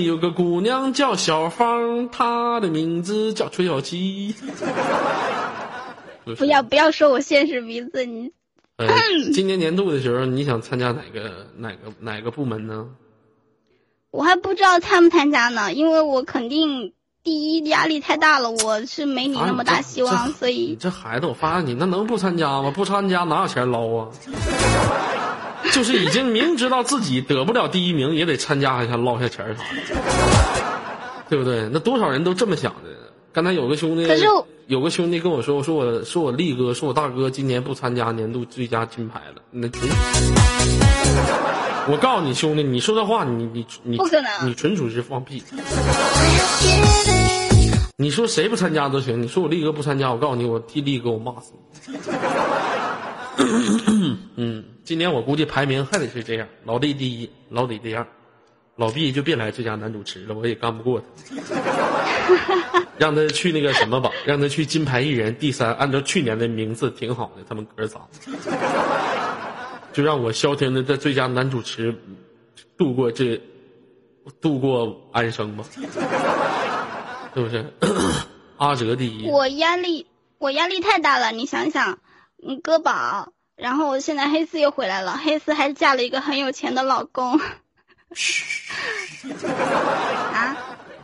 [0.00, 4.34] 里有个姑娘叫小芳，她的名字叫崔小七。
[6.38, 8.30] 不要不要说我现实名字，你
[8.76, 8.86] 呃，
[9.34, 12.86] 今年年度的时候，你想参加哪个哪个哪个部门呢？
[14.10, 22.72] 我还不知道参不参加呢，因为我肯定第一压力太大了，我是没你那么大希望，所以这孩子，我发现你那能不参加吗？
[22.74, 24.08] 不参加哪有钱捞啊？
[25.72, 30.00] 就是已经明知道自己得不了第一名，也得参加一下捞下钱儿啥的，
[31.28, 31.68] 对不对？
[31.72, 32.90] 那多少人都这么想的。
[33.32, 34.24] 刚才有个兄弟，可是
[34.66, 39.42] 有个兄弟跟我说，说我说我力哥，说我大哥今年不参加年度最佳金牌了。
[39.52, 39.88] 那纯，
[41.88, 45.44] 我告诉你兄弟，你说这话，你你你不可能你纯属是放屁。
[47.96, 51.52] 你说谁不参加都行，你说我力哥不参加，我告诉你，我替力哥我骂死
[51.86, 51.94] 你。
[54.36, 58.04] 嗯，今年我估计排名还得是这样，老弟第一，老李第二，
[58.74, 62.82] 老毕就别来最佳男主持了，我也干不过他。
[62.98, 68.00] 让他去那个什么吧，让他去金牌艺人第三，按照去年的名字挺好的，他们哥仨，
[69.92, 71.94] 就让我消停的在最佳男主持
[72.76, 73.40] 度过这
[74.40, 75.64] 度过安生吧，
[77.32, 77.64] 是不是？
[78.58, 81.30] 阿哲第一，我压力我压力太大了。
[81.30, 82.00] 你想想，
[82.44, 87.38] 嗯，哥宝，然后现在黑丝又回来了，黑丝还嫁了一个很有钱的老公。
[90.32, 90.56] 啊，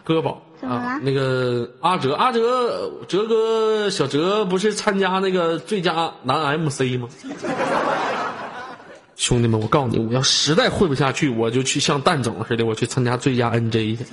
[0.03, 7.09] 哥宝怎么了啊，那个阿哲，阿哲，哲哥，小哲不是参加那个最佳男 MC 吗？
[9.17, 14.05] 兄弟们，我告诉你，我要实在混不下去，我就去像蛋总似的，我去参加最佳 NJ 去。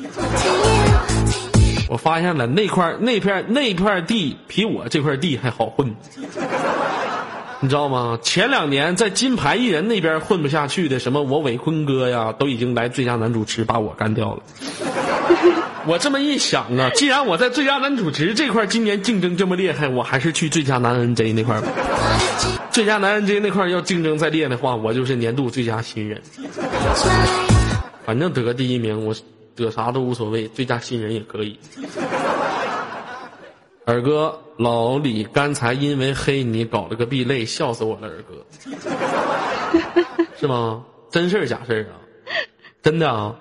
[1.89, 5.93] 我发现了那块那片那片地比我这块地还好混，
[7.63, 8.19] 你知道吗？
[8.21, 14.43] 前两年在金牌艺人那边混不下去的，什么我伟坤哥呀，都已经来最佳男主持把我干掉了。
[15.87, 21.69] 我这么一想啊，既然我在最佳男主持这块今年竞争这么厉害，我还是去最佳男 NJ 那块吧。
[22.69, 26.21] 最佳男 NJ 那块要竞争再烈的话，我就是年度最佳新人。
[28.05, 29.15] 反正得第一名，我
[29.55, 31.57] 得啥都无所谓，最佳新人也可以。
[33.85, 38.45] 二哥，老李刚才因为黑你搞了个避类，笑死我了，二哥，
[40.37, 40.85] 是吗？
[41.09, 41.99] 真事儿假事儿啊？
[42.81, 43.39] 真的啊？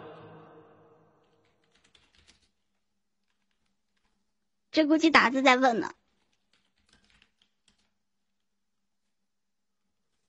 [4.70, 5.92] 这估计打字在问呢。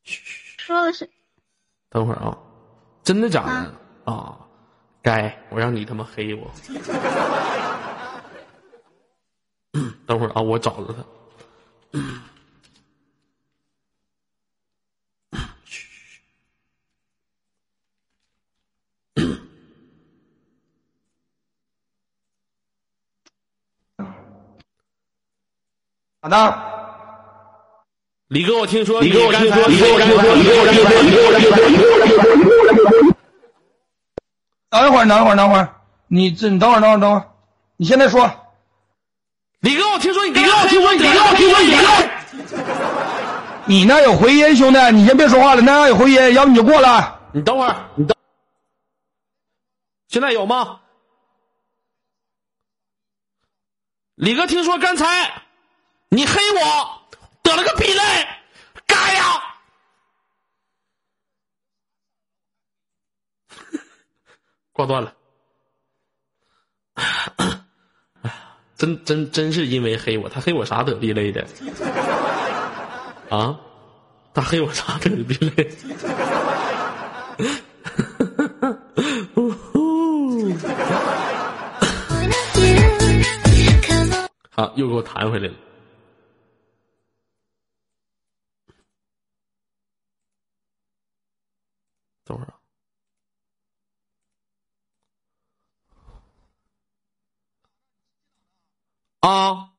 [0.03, 1.09] 说的是
[1.89, 2.37] 等会儿啊，
[3.03, 4.39] 真的假的啊？
[5.01, 6.49] 该我让你他妈黑我。
[10.05, 11.03] 等会儿啊，我找着他。
[26.21, 26.73] 咋的？
[28.27, 33.13] 李哥，我听说李哥，我听说，你李哥，我听说，李哥，我听说，李哥，我听说。
[34.69, 35.75] 等一会儿，等一会儿，等会儿，
[36.07, 37.31] 你这，你等会儿，等会儿，等会儿，
[37.77, 38.42] 你现在说。
[39.63, 41.87] 李哥，我听说你，李哥，我听说你，李哥，我听说你，李哥。
[43.65, 47.17] 你那有回音，兄弟，你先别说话了，那有回音，要不你就过来。
[47.31, 48.13] 你等会儿，你等。
[50.09, 50.81] 现在有吗？
[54.15, 55.45] 李哥，听说刚才
[56.09, 57.01] 你黑我，
[57.41, 58.27] 得了个避类，
[58.85, 59.41] 该呀！
[64.73, 65.15] 挂断了。
[68.83, 71.47] 真真真是因为黑我，他黑我啥得避类的？
[73.29, 73.57] 啊？
[74.33, 75.71] 他黑我啥得避类？
[84.51, 85.53] 好，又给我弹回来了。
[92.25, 92.52] 等会儿
[99.23, 99.29] 啊！
[99.29, 99.69] 啊！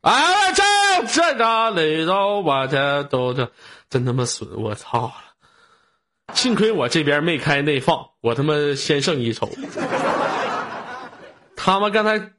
[0.00, 0.62] 哎，这
[1.06, 3.52] 这哪里都我这都这
[3.90, 4.48] 真他妈损！
[4.56, 5.12] 我操！
[6.32, 9.50] 幸亏我这边没开内放，我他妈先胜一筹。
[11.56, 12.32] 他们刚才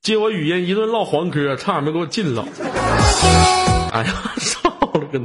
[0.00, 2.42] 接我语音一顿唠黄嗑，差点没给我禁了。
[3.92, 5.20] 哎呀， 操了个！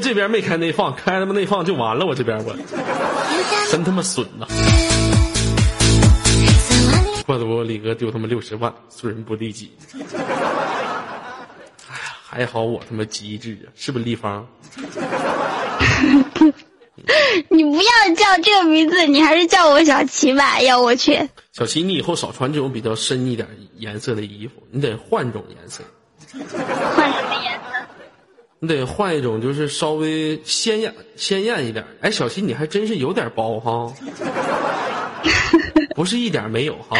[0.00, 2.06] 这边没开内放，开他妈内放就完了。
[2.06, 2.56] 我这边我
[3.70, 4.46] 真他妈损呐！
[7.26, 9.70] 怪不得我李哥丢他妈六十万，损人不利己。
[9.94, 10.00] 哎
[11.94, 14.46] 呀，还好我他妈机智啊，是不是立方？
[17.48, 20.60] 你不要叫这个名字，你还是叫我小齐吧。
[20.60, 25.84] 呀我去，小齐，你以后少穿这种比较深一点颜色的衣服，你得换种颜色，
[26.96, 27.69] 换什么颜色？
[28.62, 31.84] 你得换一种就是稍微鲜艳鲜艳一点。
[32.02, 33.92] 哎，小齐，你还真是有点包哈，
[35.96, 36.98] 不是一点没有哈，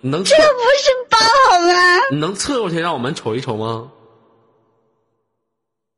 [0.00, 1.18] 你能测这不是包
[1.50, 2.00] 好吗？
[2.10, 3.92] 你能侧过去让我们瞅一瞅吗？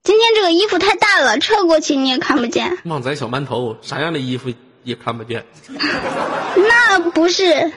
[0.02, 2.76] 今天这个衣服太大了，侧过去你也看不见。
[2.84, 4.52] 旺仔小馒头，啥样的衣服
[4.84, 5.46] 也看不见，
[6.68, 7.72] 那不是，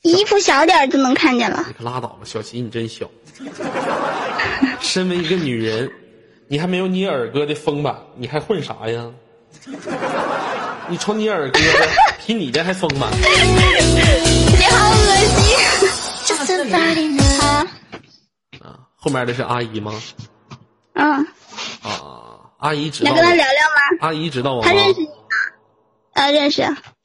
[0.00, 1.74] 衣服小点就能看见了你。
[1.74, 3.10] 可拉倒吧，小琪你真小。
[4.80, 5.90] 身为一个女人，
[6.54, 9.10] 你还没有你二哥的丰满，你还混啥呀？
[10.88, 11.58] 你瞅你二哥，
[12.24, 13.10] 比你的还丰满。
[13.10, 15.16] 你好恶
[16.22, 17.66] 心.啊！
[18.60, 20.00] 啊，后面的是阿姨吗？
[20.92, 21.26] 嗯，
[21.82, 23.34] 啊，阿姨知道来跟他。
[23.34, 23.98] 聊聊吗？
[24.02, 24.72] 阿姨知道我吗他？
[24.74, 25.12] 认识你吗？
[26.12, 26.62] 呃，认识。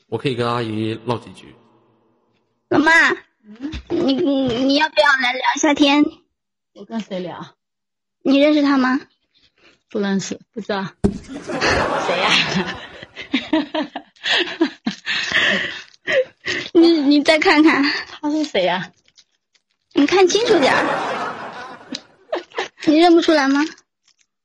[0.10, 1.56] 我可以跟阿姨唠几句。
[2.70, 2.92] 老妈，
[3.90, 6.06] 你你你要不要来聊一下天？
[6.76, 7.48] 我跟谁聊？
[8.22, 9.00] 你认识他吗？
[9.90, 10.86] 不认识，不知道。
[12.06, 12.30] 谁呀、
[16.74, 17.84] 你你再看看，
[18.22, 18.92] 他是谁呀、
[19.94, 20.86] 你看清楚点儿。
[22.86, 23.62] 你认不出来吗？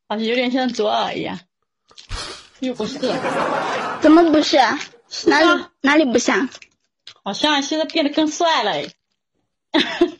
[0.08, 1.38] 好像有点像左耳一样，
[2.60, 2.98] 又不是，
[4.00, 4.56] 怎么不是？
[5.26, 6.48] 哪里啊哪里不像？
[7.22, 8.88] 好像现在变得更帅了哎。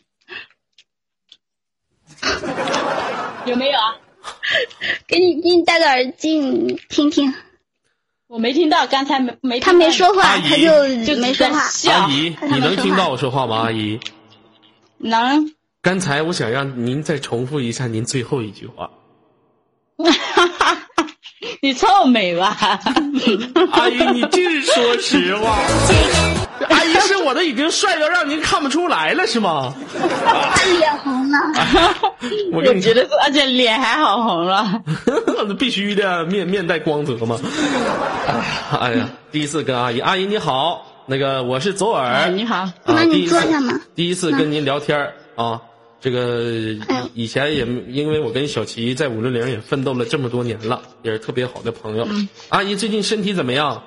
[3.45, 3.97] 有没有啊？
[5.07, 7.33] 给你给你戴个耳机，你听听。
[8.27, 11.59] 我没听到，刚才没没他没说话，他就就没说话。
[11.91, 13.57] 阿姨，你能听到我说话吗？
[13.57, 13.99] 阿姨，
[14.97, 18.89] 能，刚才我想让您再重复一下您最后一句话。
[21.61, 22.57] 你臭美吧？
[23.71, 25.59] 阿姨，你净说实话。
[26.69, 29.73] 阿姨是我的已经帅到让您看不出来了，是吗？
[30.25, 31.37] 他脸红了。
[32.53, 34.81] 我跟你觉得是，而且脸还好红了。
[35.59, 37.37] 必须的，面面带光泽嘛。
[38.79, 42.05] 哎呀，第一次跟阿姨，阿姨你好，那个我是左耳。
[42.05, 45.61] 哎，你好，啊那你第一次坐下嘛第一次跟您聊天儿啊，
[46.01, 52.07] 这个哎以以前也因为我跟小齐在五六零也奋斗了这么多年了，也是特别好的朋友。
[52.09, 53.83] 嗯阿姨最近身体怎么样？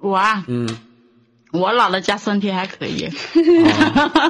[0.00, 0.66] 我啊，嗯，
[1.52, 3.04] 我姥姥家酸甜还可以。
[3.04, 3.12] 啊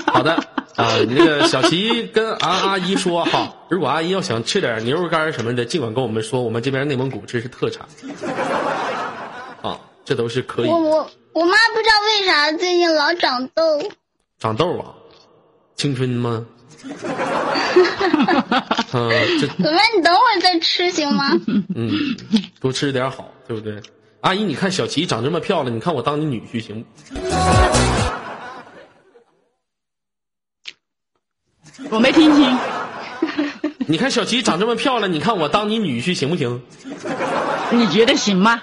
[0.07, 0.35] 好的
[0.77, 7.87] 啊，那个小齐跟阿阿姨说哈，如果阿姨要想吃点牛肉干什么的，尽管跟我们说，我们这边内蒙古这是特产。
[9.62, 13.62] 啊，这都是可以我我我妈不知道为啥最近老长痘，
[14.39, 14.95] 长痘啊，
[15.77, 16.47] 青春吗？
[18.93, 21.39] 啊，这怎么你等会儿再吃行吗？
[21.75, 22.16] 嗯，
[22.59, 23.83] 多吃点好，对不对？
[24.21, 26.85] 阿姨，你看小琪长这么漂亮，你看我当你女婿行
[31.89, 31.97] 不？
[31.97, 32.59] 我没听清，
[33.89, 36.62] 你看小琪长这么漂亮，你看我当你女婿行不行？
[37.73, 38.62] 你觉得行吗？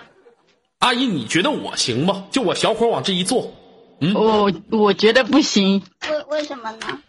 [0.80, 2.26] 阿姨，你觉得我行吗？
[2.32, 3.52] 就我小伙往这一坐，
[4.00, 5.82] 嗯我我觉得不行。
[6.08, 7.00] 为为什么呢？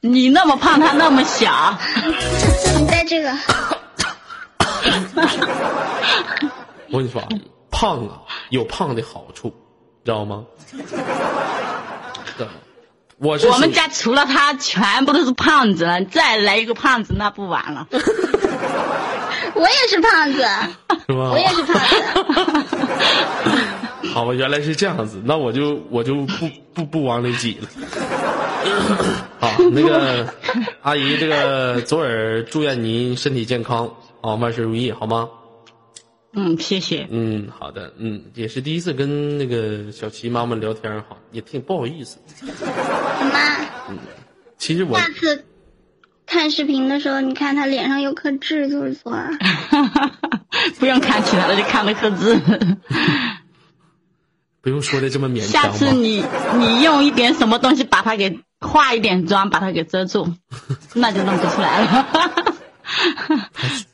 [0.00, 1.78] 你那么胖，他那么小，
[2.78, 3.30] 你在这个，
[6.88, 7.42] 我跟你说，阿姨，
[7.80, 8.20] 胖啊
[8.50, 9.54] 有胖的好处，
[10.04, 10.44] 知道吗？
[12.36, 12.46] 对，
[13.16, 16.04] 我是我们家除了他，全部都是胖子了。
[16.04, 17.88] 再来一个胖子，那不完了。
[19.54, 20.42] 我也是胖子，
[21.08, 21.30] 是吧？
[21.30, 21.74] 我也是胖
[22.64, 22.76] 子。
[24.12, 27.68] 好吧，原来是这样子，那我就我就不不不往里挤了。
[29.38, 30.34] 好，那个
[30.82, 35.30] 阿姨，这个左耳祝愿您身体健康啊，万事如意，好吗？
[36.32, 37.08] 嗯，谢谢。
[37.10, 42.18] 嗯，好的，嗯，也是第一次跟那个小齐妈妈聊天哈，也挺不好意思。
[43.32, 43.98] 妈，嗯
[44.58, 45.44] 其实我下次
[46.26, 49.36] 看视频的时候，你看他脸上有颗痣，就是左耳。
[50.78, 52.38] 不用看其他的，就看那颗痣。
[54.60, 55.70] 不用说的这么勉强下。
[55.72, 56.22] 次你
[56.58, 60.32] 你用一点什么东西把它给化一点妆，把它给遮住，
[60.94, 62.49] 那就弄不出来了。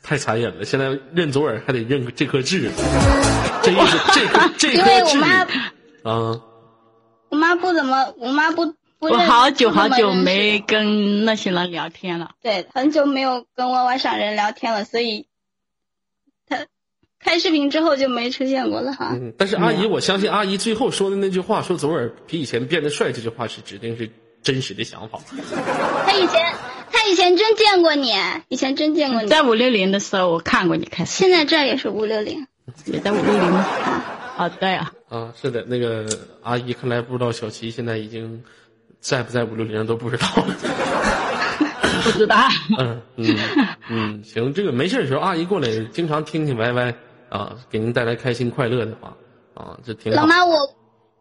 [0.01, 2.69] 太残忍了，现在认左耳还得认这颗痣，
[3.61, 6.41] 这意思这颗 这因为颗痣我妈，啊，
[7.29, 9.17] 我妈不怎么，我妈不不认。
[9.17, 12.31] 我好久好久没跟那些人聊天了。
[12.41, 15.27] 对，很久没有跟歪歪上人聊天了，所以
[16.47, 16.65] 他
[17.19, 19.11] 开视频之后就没出现过了哈。
[19.13, 24.09] 嗯，但是阿姨，我相信阿姨最后说的那句话，说左耳比以前变得帅，这句话是指定是
[24.41, 25.19] 真实的想法。
[26.05, 26.66] 他以前他
[27.09, 28.13] 以前真见过你，
[28.49, 29.29] 以前真见过你。
[29.29, 32.47] 在五六零的时候我看过你开始，现在这也是五六零，
[32.85, 34.03] 也在五六零吗啊。
[34.37, 36.05] 哦，对啊，啊，是的，那个
[36.43, 38.43] 阿姨看来不知道小齐现在已经
[38.99, 40.55] 在不在五六零都不知道了。
[42.03, 42.35] 不知道。
[42.77, 43.37] 嗯嗯
[43.89, 46.93] 嗯，行，这个没事的时候，阿姨过来经常听听歪歪
[47.29, 49.17] 啊，给您带来开心快乐的话
[49.55, 50.27] 啊，这挺好老。
[50.27, 50.55] 妈，我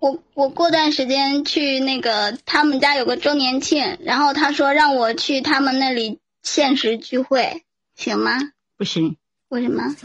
[0.07, 7.65] 我我过段时间去那个他们家有个周年庆，然后他说让我去他们那里限时聚会，
[7.97, 8.39] 行吗？
[8.79, 9.17] 不行，
[9.49, 9.83] 为什么？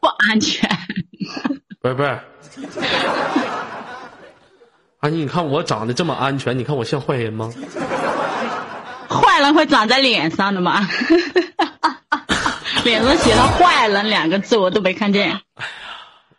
[0.00, 0.70] 不安全。
[1.80, 2.18] 不是不是，
[5.00, 7.52] 阿姨，你看我长得这么安全，你看我像坏人吗？
[9.10, 10.86] 坏人会长在脸上的吗？
[12.84, 15.40] 脸上写了“坏人”两个字，我都没看见。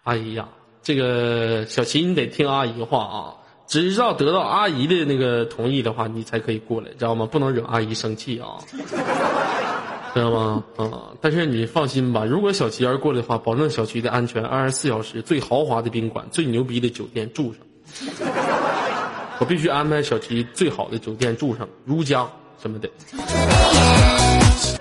[0.03, 0.47] 阿姨呀，
[0.83, 3.33] 这个小齐你得听阿姨话啊，
[3.67, 7.25] 只要得到阿姨的那个同意的话，你才可以过来，知道吗？
[7.25, 8.57] 不能惹阿姨生气啊，
[10.13, 10.63] 知道吗？
[10.77, 17.61] 啊，但是你放心吧，如果小齐要是过来的话，保证小齐的安全，二十四小时最豪华的宾馆、最牛逼的酒店住上。
[19.39, 22.27] 我必须安排小齐最好的酒店住上，如家
[22.61, 22.89] 什么的，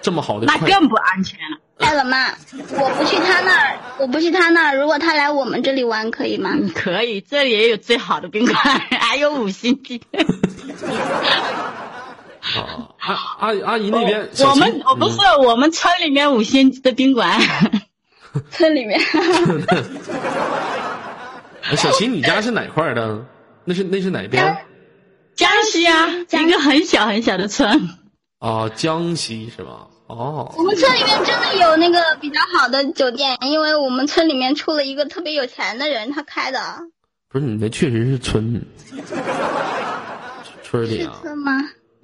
[0.02, 1.58] 这么好的快那更不安全了。
[1.80, 6.50] 哎，老妈，我不去他那儿，我不去他那儿，如果他来我们这里玩可以吗？
[6.52, 8.56] 嗯，可以，这里也有最好的宾馆，
[9.00, 10.00] 还有五星级。
[12.40, 15.16] 啊，阿阿阿姨那边，我们我不是
[15.46, 17.38] 我们村里面五星级的宾馆，
[18.50, 19.00] 村里面，
[21.62, 23.24] 哎小齐，你家是哪块儿的？
[23.64, 24.56] 那是那是哪边？
[25.36, 27.88] 江西啊，江一个很小很小的村。
[28.38, 29.86] 啊，江西是吧？
[30.10, 36.60] 哦我，们村里面真的有那个比较好的酒店，因为我们村里面出了一个特别有钱的人，他开的。
[37.28, 38.64] 不是你那确实是村，
[40.64, 41.18] 村里是啊。
[41.22, 41.52] 村吗？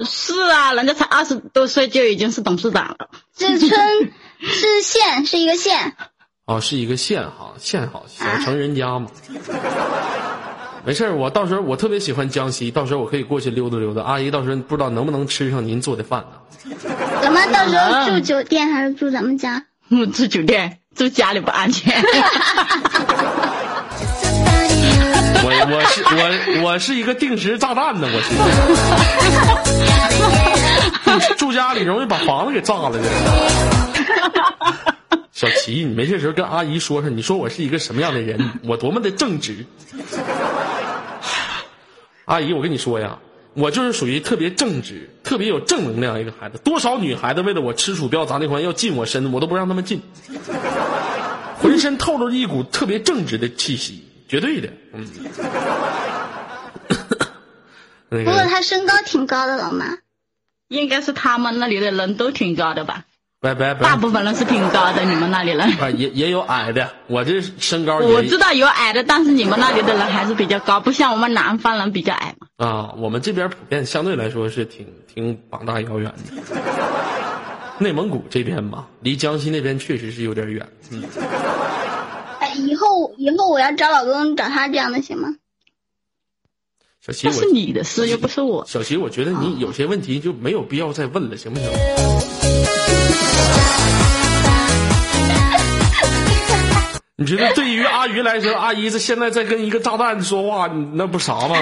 [0.04, 3.08] 是啊，人家才二十多岁就已经是董事长了。
[3.36, 5.96] 是村，是县，是一个县。
[6.44, 9.10] 哦，是一个县哈，县好，小城人家嘛。
[10.86, 14.02] 没事儿，我到时候我特别喜欢江西，到时候我可以过去溜达溜达。
[14.02, 16.36] 阿姨到时候不知道能不能吃上您做的饭呢？
[17.20, 19.64] 咱们到时候住酒店还是住咱们家？
[19.90, 21.92] 嗯，住酒店，住家里不安全。
[25.42, 28.20] 我我是我我是一个定时炸弹呢，我
[31.18, 31.34] 是。
[31.36, 33.02] 住家里容易把房子给炸了的。
[35.32, 39.66] 小齐，你没事时候跟阿姨说说，你说我是一个什么样的人，我多么的正直。
[42.26, 43.18] 阿姨，我跟你说呀，
[43.54, 46.58] 我就是属于特别正直、特别有正能量一个孩子。
[46.58, 50.02] 多少女孩子为了我吃鼠标砸那环要近我身，我都不让他们近，
[51.62, 54.68] 浑身透露着一股特别正直的气息，绝对的。
[54.92, 55.06] 嗯。
[58.10, 59.98] 那不过个，他身高挺高的，老妈。
[60.68, 63.04] 应该是他们那里的人都挺高的吧？
[63.40, 63.80] 拜拜拜。
[63.80, 65.60] 大部分人是挺高的，你们那里人。
[65.78, 72.46] 啊，也也有矮的，我这身高也我知道有矮的，但是你们那里的人还是比较高，不像我们南方人比较矮嘛。
[72.56, 76.42] 啊，我们这边普遍相对来说是挺挺膀大腰圆的。
[77.78, 80.66] 内蒙古这边吧，离江西那边确实是有点远。
[80.90, 81.02] 嗯，
[82.40, 85.34] 哎，以后以后我要找老公，找他这样的行吗？
[87.06, 88.64] 小齐，那是你的事，又不是我。
[88.66, 91.68] 小齐，我觉得你有些问题就没有必要再问了，行不行？
[97.18, 101.56] 你觉得对于阿姨来说，阿姨这现在在跟一个炸弹说话，那不傻吗？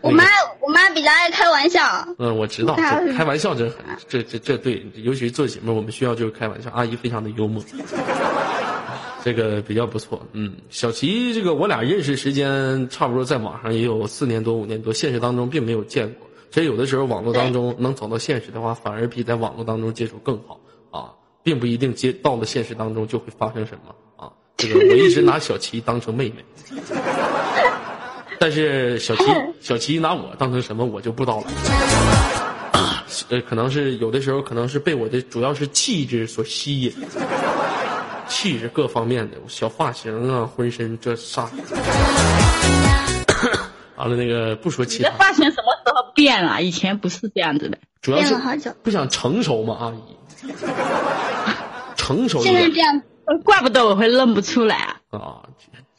[0.00, 0.24] 我妈
[0.60, 1.80] 我妈比较爱开玩笑。
[2.18, 3.76] 嗯，我知道，开玩笑这很
[4.08, 6.70] 这这这对，尤其是做节目，我们需要就是开玩笑。
[6.70, 7.62] 阿姨非常的幽默，
[9.22, 10.26] 这个比较不错。
[10.32, 16.26] 嗯，小齐，这个我俩认识时间差不多，在网上也有四年多五年多，现实当中并没有见过。
[16.52, 21.10] 所以有的时候网络当中能走到现实的话，反而比在网络当中接触更好啊，
[21.42, 24.30] 并不一定接到了现实当中就会发生什么啊。
[24.58, 26.44] 这个我一直拿小齐当成妹妹。
[28.38, 29.24] 但是小齐
[29.60, 31.46] 小齐拿我当成什么，我就不知道了。
[33.30, 36.92] 呃，可能是有的时候可能是被我的主要是气质所吸引，
[38.28, 41.48] 气质各方面的小发型啊，浑身这啥。
[43.96, 46.62] 完了，那个不说你的其他，发型什么时候变了？
[46.62, 47.78] 以前不是这样子的。
[48.00, 50.16] 主要是变了好久不想成熟嘛，阿姨。
[51.96, 55.42] 成熟现在这样，呃怪不得我会认不出来啊，啊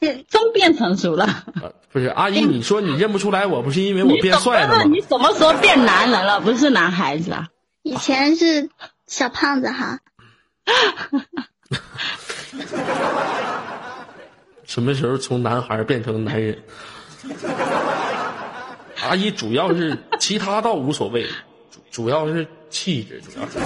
[0.01, 1.23] 真变成熟了。
[1.23, 1.45] 啊！
[1.89, 4.83] 不是阿姨，你说你认不出来我，不是因为我变帅了吗？
[4.83, 6.41] 你什么时候变男人了？
[6.41, 7.47] 不是男孩子啊？
[7.83, 8.69] 以前是
[9.07, 9.99] 小胖子哈，
[14.65, 16.61] 什么时候从男孩变成男人？
[19.03, 21.25] 阿姨主要是其他倒无所谓，
[21.71, 23.59] 主主要是气质，主要是。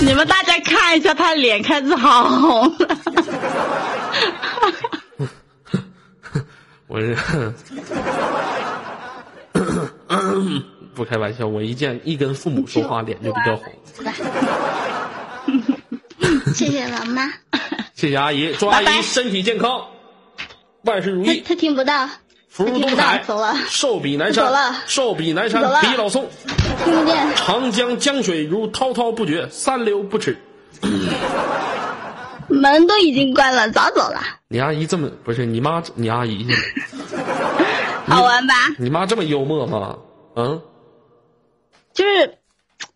[0.04, 2.96] 你们大家看一下，他脸开始好红了。
[6.86, 7.16] 我是
[10.94, 13.72] 不开玩笑，我一见一跟父母说话，脸就比较红。
[16.54, 17.30] 谢谢老妈。
[18.00, 19.88] 谢谢阿姨，祝阿姨身体健康，
[20.84, 22.08] 万事如意，他他听不到，
[22.48, 23.22] 福如东海。
[23.26, 24.46] 走了，寿比南山。
[24.46, 25.82] 走了，寿比南山走了。
[25.82, 26.26] 比老宋，
[26.82, 27.34] 听不见。
[27.36, 30.34] 长江江水如滔滔不绝，三流不止。
[32.48, 34.22] 门都已经关了，早走了。
[34.48, 36.46] 你阿姨这么不是你妈，你阿姨
[38.08, 38.54] 好玩吧？
[38.78, 39.98] 你妈这么幽默吗？
[40.36, 40.62] 嗯，
[41.92, 42.38] 就是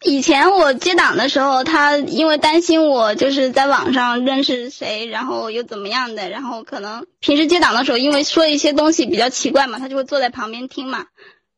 [0.04, 11.06] 以前我接档的时候，他因为担心我就是在网上认识谁，然后又怎么样的，然后可能平时接档的时候，因为说一些东西比较奇怪嘛，他就会坐在旁边听嘛。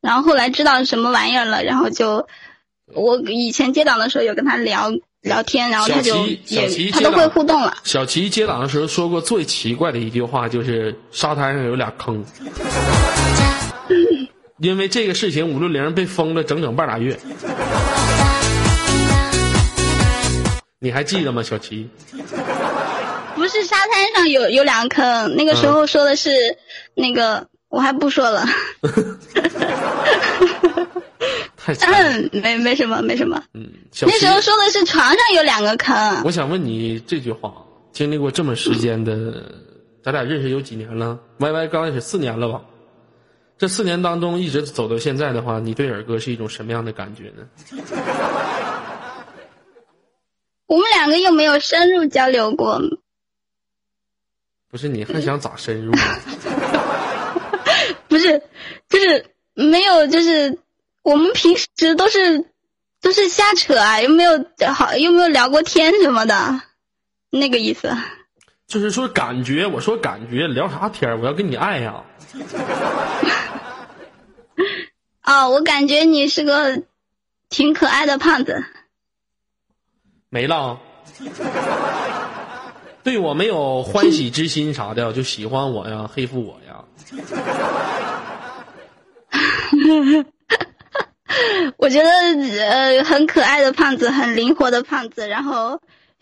[0.01, 2.27] 然后后来知道什么玩意儿了，然后就
[2.93, 4.91] 我以前接档的时候有跟他聊
[5.21, 7.75] 聊天，然后他就也他都会互动了。
[7.83, 12.23] 小齐接档的时候说过最奇怪的一句话，就是沙滩上有俩坑。
[14.59, 17.19] 因为这个事情，五六零被封了整整半拉月。
[20.87, 21.89] 你还记得吗，小齐？
[23.35, 26.29] 不是沙滩上有有两个坑，那个时候说的是、
[26.95, 28.45] 那个，我还不说了。
[31.57, 31.97] 太惨了。
[32.31, 33.43] 嗯，没没什么没什么。
[33.53, 37.51] 嗯，小齐那时，候说的是床上有两个坑，我想问你这句话，
[37.91, 39.43] 经历过这么时间的，
[40.01, 42.61] 咱俩认识有几年了？Y Y 刚开始四年了吧？
[43.57, 47.43] 这四年当中一直走到现在的话，你对尔哥是一种什么样的感觉呢？
[50.67, 52.79] 我们两个又没有深入交流过。
[54.69, 55.93] 不是，你还想咋深入？
[58.07, 58.41] 不是，
[58.89, 60.59] 就是没有，就是
[61.03, 62.45] 我们平时都是
[63.01, 66.61] 都是瞎扯啊，又没有好，又没有聊过天什么的，
[67.29, 67.95] 那个意思。
[68.67, 72.03] 就是说感觉，我说感觉聊啥天儿我要跟你爱呀、
[75.23, 76.83] 哦，我感觉你是个
[77.49, 78.65] 挺可爱的胖子。
[80.29, 80.77] 没了。
[83.03, 86.83] 对我没有欢喜之心啥的，就喜欢我呀，黑负我呀。
[91.77, 95.79] 我觉得呃很可爱的胖子，很灵活的胖子，然后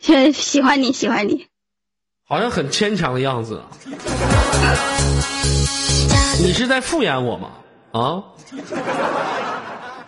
[0.07, 1.47] 呃喜欢你喜欢你。
[2.27, 3.65] 好像很牵强的样子啊！
[6.41, 7.51] 你是在敷衍我吗？
[7.91, 8.23] 啊？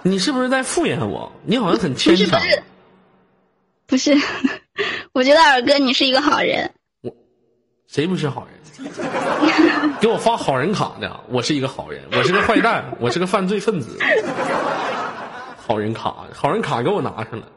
[0.03, 1.31] 你是不是在敷衍我？
[1.43, 2.39] 你好像很牵强。
[2.39, 2.61] 不是，
[3.88, 4.13] 不是
[5.13, 6.71] 我觉得二哥你是一个好人。
[7.01, 7.15] 我
[7.88, 8.57] 谁不是好人？
[10.01, 13.97] 给我发好人卡的，我是一个好人，我是个坏蛋，我是个犯罪分子。
[15.57, 17.47] 好人卡，好人卡给我拿上了。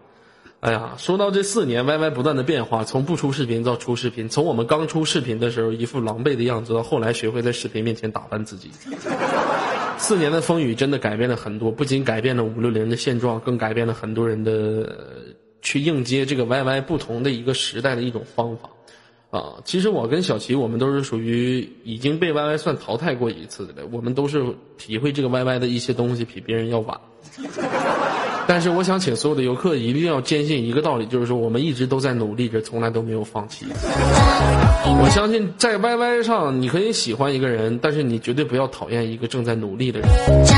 [0.61, 8.71] 哎呀，说到这四年，Y Y 不断的变化，从不出视频到出视频，从我们刚出视频的时候一副狼狈的样子，到后来学会在视频面前打扮自己。
[9.99, 14.97] 四年的风雨真的改变了很多，不仅改变了五六零的现状，更改变了很多人的
[15.63, 18.71] 去应接这个 Y Y 不同的一个时代的一种方法。
[19.31, 24.45] 啊，其实我跟小齐，我们都是属于已经被 Y Y 算淘汰过一次的了，我们都是
[24.77, 27.01] 体会这个 Y Y 的一些东西比别人要晚。
[28.51, 33.65] 但是我想请所有的游客一定要坚信一个道理，就是说我们一直都在努力着，从来都没有放弃。
[33.71, 40.09] 我相信在 Y Y 上，你可以喜欢一个人，但是你绝对不要讨厌一个正在努力的人，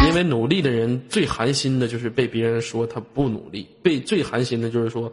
[0.08, 5.12] 因为努力的人最寒心的就是被别人说他不努力，被最寒心的就是说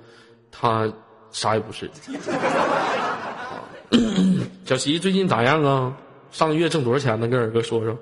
[0.49, 0.89] 他
[1.32, 1.91] 啥也不是。
[4.63, 5.93] 小齐最近咋样啊？
[6.32, 7.27] 上个月挣多少钱呢？
[7.27, 7.99] 跟尔哥说说。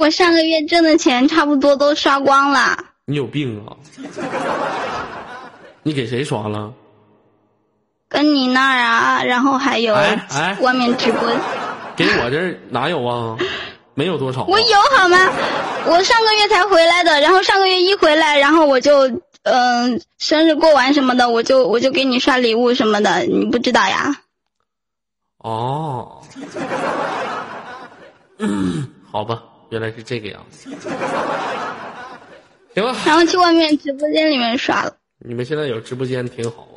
[0.00, 3.76] 我上个月挣的钱差不多都刷光了，你有病啊！
[5.84, 6.72] 你给谁刷了？
[8.08, 11.20] 跟你那儿啊，然后还有哎哎外面直播，
[11.96, 13.36] 给我这儿哪有啊？
[13.92, 15.18] 没有多少啊、我有好吗？
[15.86, 24.16] 我上个月才回来的，然后上个月一回来，然后我就嗯、生日过完什么的，我就我就给你刷礼物什么的，你不知道呀？
[25.36, 26.22] 哦，
[28.38, 30.70] 嗯，好吧，原来是这个样子。
[32.74, 34.94] 行了，然后去外面直播间里面刷了。
[35.24, 36.68] 你们现在有直播间挺好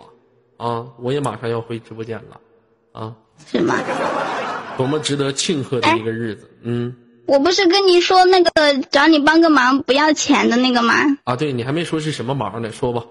[0.57, 2.39] 啊，啊，我也马上要回直播间了，
[2.91, 3.13] 啊，
[3.51, 3.75] 是吗？
[4.75, 6.95] 多么值得庆贺的一个日子，嗯，
[7.27, 10.95] 我不是跟你说那个找你帮个忙不要钱的那个吗？
[11.25, 13.03] 啊，对你还没说是什么忙呢，说吧。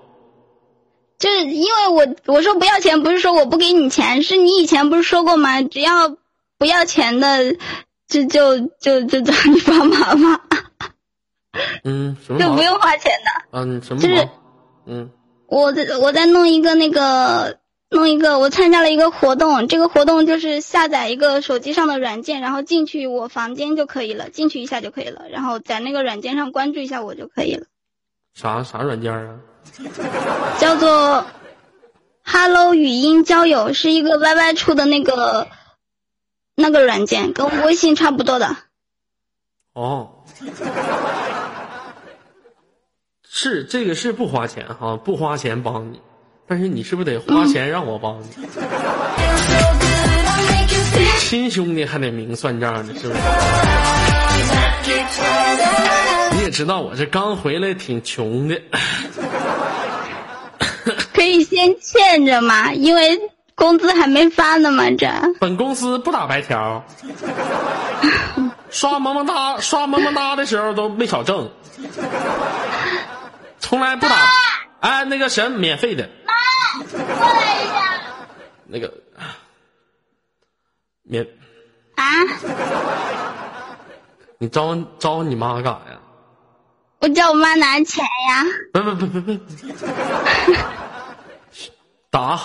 [1.18, 5.62] 就是因为我我说不要钱，不是说我不给你钱，是你以前不是说过吗？
[5.62, 6.09] 只要
[6.59, 7.57] 不不要钱的，
[8.13, 10.41] 就就就就找你帮忙吗，
[11.85, 13.59] 嗯，什么就不用花钱的。
[13.59, 13.83] 嗯？
[13.83, 14.29] 什么就是？
[14.85, 15.11] 嗯，
[15.47, 17.59] 我在我在弄一个那个
[17.89, 27.67] 弄一个，我参加了一个活动，这个活动就是下载一个手机上的软件，然后进去我房间就可以了，进去一下就可以了，然后在那个软件上关注一下我就可以了，
[28.35, 29.39] 啥啥软件啊？
[30.59, 31.25] 叫做
[32.25, 35.49] Hello 语音交友，是一个 YY 出的那个
[36.63, 38.57] 那个软件，跟微信差不多的。
[39.75, 40.23] 哦，
[43.29, 46.01] 是这个是不花钱哈，不花钱帮你，
[46.47, 48.29] 但是你是不是得花钱让我帮你？
[51.19, 53.21] 亲兄弟还得明算账呢，是不是？
[56.37, 58.63] 你也知道我这刚回来挺穷的，
[61.13, 63.19] 可以先欠着嘛，因为
[63.55, 65.09] 工资还没发呢吗，这。
[65.40, 66.84] 本公司不打白条，
[68.70, 71.50] 刷么么哒刷么么哒的时候都没少挣，
[73.59, 74.16] 从来不打。
[74.80, 76.32] 哎，那个什么免费的，妈
[76.82, 76.98] 过
[77.28, 78.00] 来一下。
[78.66, 78.92] 那个
[81.03, 81.26] 免，
[81.96, 82.05] 啊！
[84.38, 86.00] 你招招你妈干啥呀？
[87.00, 88.44] 我叫我妈拿钱呀。
[88.72, 89.38] 不不不不不，
[92.11, 92.40] 打，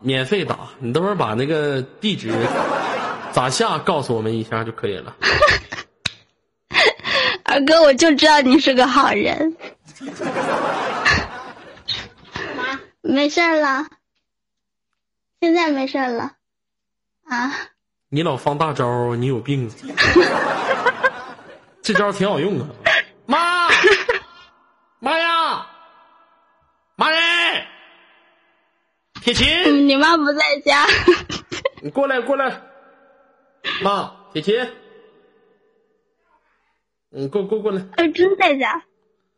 [0.00, 0.58] 免费打。
[0.78, 2.32] 你等会儿把那个地址
[3.32, 5.14] 咋下告诉我们一下就可以了。
[7.44, 9.56] 二哥，我就知道你是个好人。
[13.02, 13.86] 没事了，
[15.40, 16.32] 现在没事了。
[17.28, 17.52] 啊，
[18.08, 19.70] 你老放大招，你有病！
[21.82, 22.66] 这招挺好用啊！
[23.26, 23.68] 妈，
[24.98, 25.66] 妈呀，
[26.96, 27.66] 妈耶！
[29.26, 30.86] 铁琴，嗯你妈不在家。
[31.82, 32.62] 你过来过来，
[33.82, 34.54] 妈，铁琴，
[37.10, 37.84] 你过过过来。
[37.96, 38.84] 呃，真在家。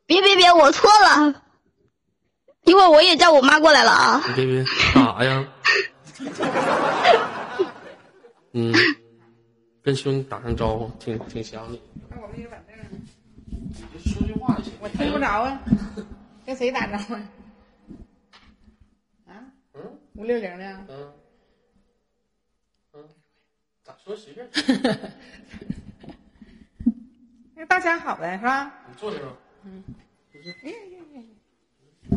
[0.04, 1.42] 别别别，我错了。
[2.64, 4.22] 一会儿我也叫我妈过来了啊。
[4.26, 4.62] 你别别
[4.92, 5.48] 干啥呀？
[8.52, 8.74] 嗯，
[9.82, 11.80] 跟兄弟打声招呼，挺挺想你。
[14.04, 14.74] 说句话就行。
[14.82, 15.58] 我听不着啊，
[16.44, 17.14] 跟谁打招呼？
[19.78, 21.14] 嗯五六零的，嗯
[22.94, 23.08] 嗯，
[23.84, 24.50] 咋说随便，
[27.54, 28.74] 那大家好呗，是吧？
[28.88, 29.36] 你坐这吧。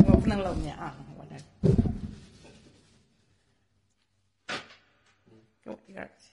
[0.07, 1.35] 我不能搂你啊，我这。
[5.63, 6.31] 给我第二去，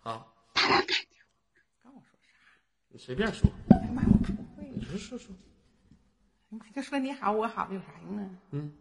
[0.00, 0.32] 好，
[1.82, 2.38] 刚我说啥？
[2.88, 4.68] 你随便说，哎妈，我不会。
[4.72, 5.34] 你说说说。
[6.50, 8.30] 你就说你好，我好有啥用啊？
[8.50, 8.72] 嗯，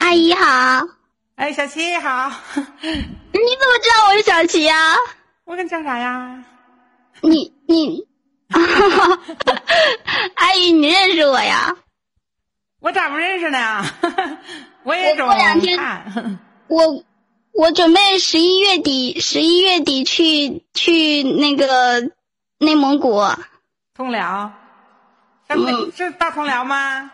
[0.00, 0.86] 阿姨好，
[1.36, 4.96] 哎，小七好， 你怎么知道我是小琪呀、
[5.44, 6.44] 我跟你叫啥呀？
[7.20, 8.06] 你你，
[10.34, 11.76] 阿姨你认识我呀？
[12.80, 13.84] 我咋不认识呢？
[14.84, 16.38] 我也我总过两天看。
[16.66, 17.04] 我
[17.52, 22.00] 我准备十一月底十一月底去去那个
[22.58, 23.20] 内蒙古。
[23.94, 24.50] 通辽，
[25.50, 27.12] 是那是大通辽吗？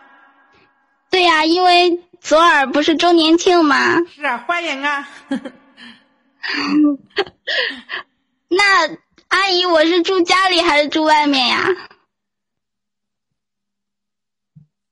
[1.09, 3.97] 对呀、因为左耳不是周年庆吗？
[4.13, 5.07] 是啊，欢迎啊！
[8.49, 8.87] 那
[9.29, 11.65] 阿姨我是住家里还是住外面呀？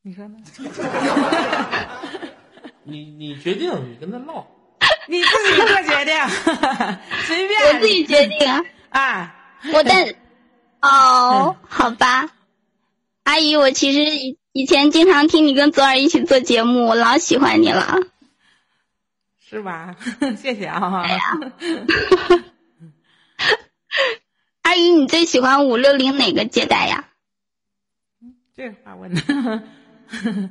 [0.01, 0.38] 你说呢？
[2.84, 4.45] 你你决定，你跟他唠。
[5.07, 6.13] 你自己做决定，
[7.26, 7.61] 随便。
[7.61, 8.61] 我自己决定啊。
[8.89, 9.36] 啊，
[9.74, 10.07] 我但
[10.82, 12.30] 哦，好吧，
[13.24, 17.99] 阿姨，我其实以以前经常听你跟左耳一起做节目，我老喜欢你了。
[19.37, 19.97] 是吧？
[20.41, 21.03] 谢谢啊。
[24.63, 27.09] 阿姨，你最喜欢五六零哪个接待呀？
[28.55, 29.21] 这话问的，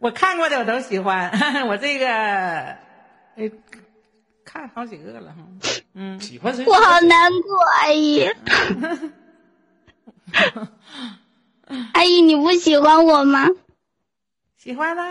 [0.00, 1.30] 我看过的我都喜欢，
[1.68, 2.78] 我这个，哎，
[4.42, 5.36] 看好几个了哈。
[5.92, 6.64] 嗯，喜欢谁？
[6.64, 8.26] 我好难过，阿姨。
[11.92, 13.46] 阿姨，你不喜欢我吗？
[14.56, 15.04] 喜欢啦。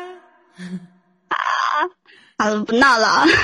[2.37, 3.25] 好了，不闹了啊。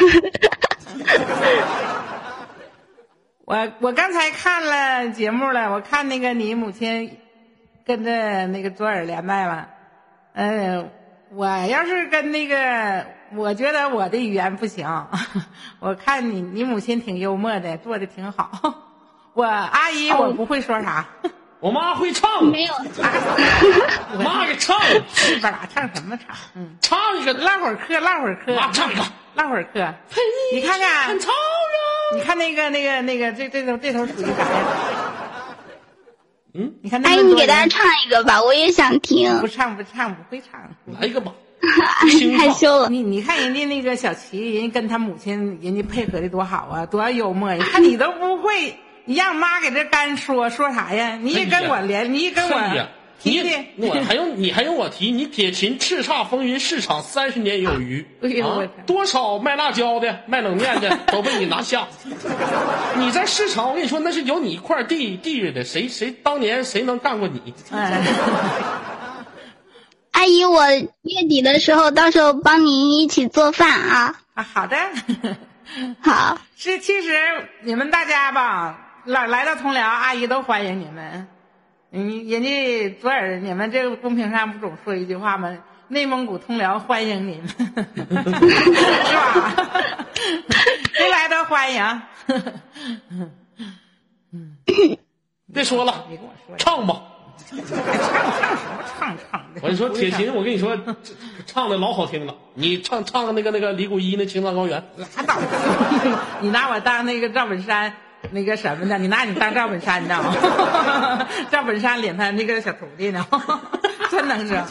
[3.46, 7.18] 我我刚才看了节目了，我看那个你母亲
[7.86, 9.70] 跟着那个左耳连麦了。
[10.34, 10.90] 嗯、
[11.32, 13.06] 我要是跟那个，
[13.36, 14.88] 我觉得我的语言不行。
[15.80, 18.50] 我看你你母亲挺幽默的，做的挺好。
[19.34, 21.06] 我阿姨我不会说啥，
[21.64, 22.74] 我妈会唱，没有，
[24.14, 24.78] 我妈给唱，
[25.14, 25.66] 是吧？
[25.74, 26.36] 唱什么唱？
[26.56, 27.32] 嗯，唱一个。
[27.32, 28.54] 唠会儿嗑，唠会儿嗑。
[28.54, 29.02] 妈唱一个，
[29.36, 29.94] 唠会儿�课。
[30.54, 31.18] 你看看。
[32.14, 34.60] 你看那个那个那个这这头这头属于啥呀？
[36.54, 39.48] 嗯，你看那阿姨，你给大家唱一个吧，我也想听不。
[39.48, 40.60] 唱不唱不会唱。
[41.00, 41.32] 来一个吧。
[42.38, 42.90] 害羞了。
[42.90, 47.56] 你你看人家那个小琪，人家跟他母亲人家配合的多好啊，多幽默呀！
[47.56, 51.18] 你看你都不会，你让妈给这干说说啥呀？
[51.22, 52.62] 你也跟我连，你也跟我
[53.26, 53.56] 你提提。
[53.78, 55.12] 我还用你还用我提？
[55.12, 58.06] 你铁琴叱咤风云市场三十年有余
[58.44, 58.60] 啊！
[58.86, 61.88] 多少卖辣椒的、卖冷面的都被你拿下。
[62.98, 67.54] 你在市场，我跟你说，那是有你一块地地着的，谁谁当年谁能干过你？
[67.72, 68.02] 哎，
[70.12, 74.16] 阿姨，我月底的时候到时候帮您一起做饭啊。
[74.34, 74.78] 啊，好的。
[76.02, 77.18] 好，是，其实
[77.62, 81.28] 你们大家吧，来来到通辽，阿姨都欢迎你们。
[81.92, 85.56] 嗯，人家左耳，你们这个公屏上不总说一句话吗？
[85.90, 87.56] 内蒙古通辽欢迎你们， 是
[89.16, 89.54] 吧？
[90.94, 92.02] 谁来都欢迎。
[95.54, 97.02] 别说了，你跟我说，唱吧。
[97.46, 97.84] 唱唱什么
[98.98, 99.60] 唱唱的？
[99.62, 100.76] 我跟你说，铁琴，我跟你说，
[101.46, 102.34] 唱的老好听了。
[102.56, 105.36] 你唱唱个那个那个李谷一那《青藏高原》，拉倒！
[106.40, 107.94] 你拿我当那个赵本山
[108.32, 108.98] 那个什么呢？
[108.98, 110.24] 你拿你当赵本山呢？
[111.52, 113.26] 赵本山领他那个小徒弟呢？
[114.10, 114.66] 真能整！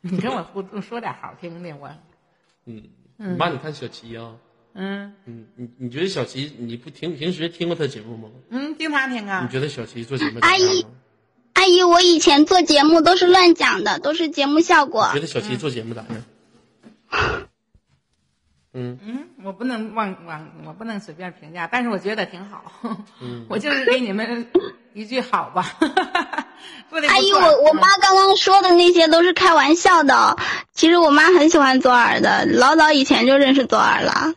[0.00, 1.90] 你跟我互动说点好听的，我
[2.66, 4.32] 嗯，妈，你看小齐啊，
[4.74, 8.28] 嗯嗯，你你觉得小齐，你不听平时听过他节目吗？
[8.50, 9.48] 嗯，经常听啊你。
[9.52, 10.86] 觉得小齐做节目阿姨？
[11.54, 15.20] 阿姨，我以前做节目都是乱讲的，都是节目效果觉。
[15.20, 17.42] 得小齐做节目咋样？
[18.74, 22.72] 嗯，嗯，我不能往往，我不能随便评价，但是我觉得挺好。
[23.48, 24.46] 我就是给你们
[24.94, 25.72] 一句好吧。
[27.08, 30.36] 阿姨，我我妈刚刚说的那些都是开玩笑的，
[30.72, 34.34] 其实我妈很喜欢左耳的，老早以前就认识左耳了。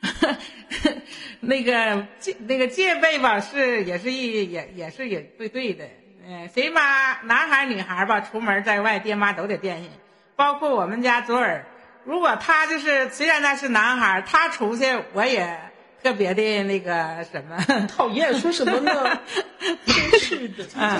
[1.40, 5.84] 那个戒那个戒备吧，是也是一也也是也对对的。
[6.26, 9.90] 嗯、谁妈男孩女孩吧，出门在外，爹妈都得惦记。
[10.36, 11.66] 包括我们家左耳，
[12.04, 15.58] 如果他就是虽然他是男孩儿，他出去我也
[16.02, 17.86] 特别的那个什么。
[17.86, 19.18] 讨厌，说什么呢？
[19.84, 20.98] 真是的，嗯，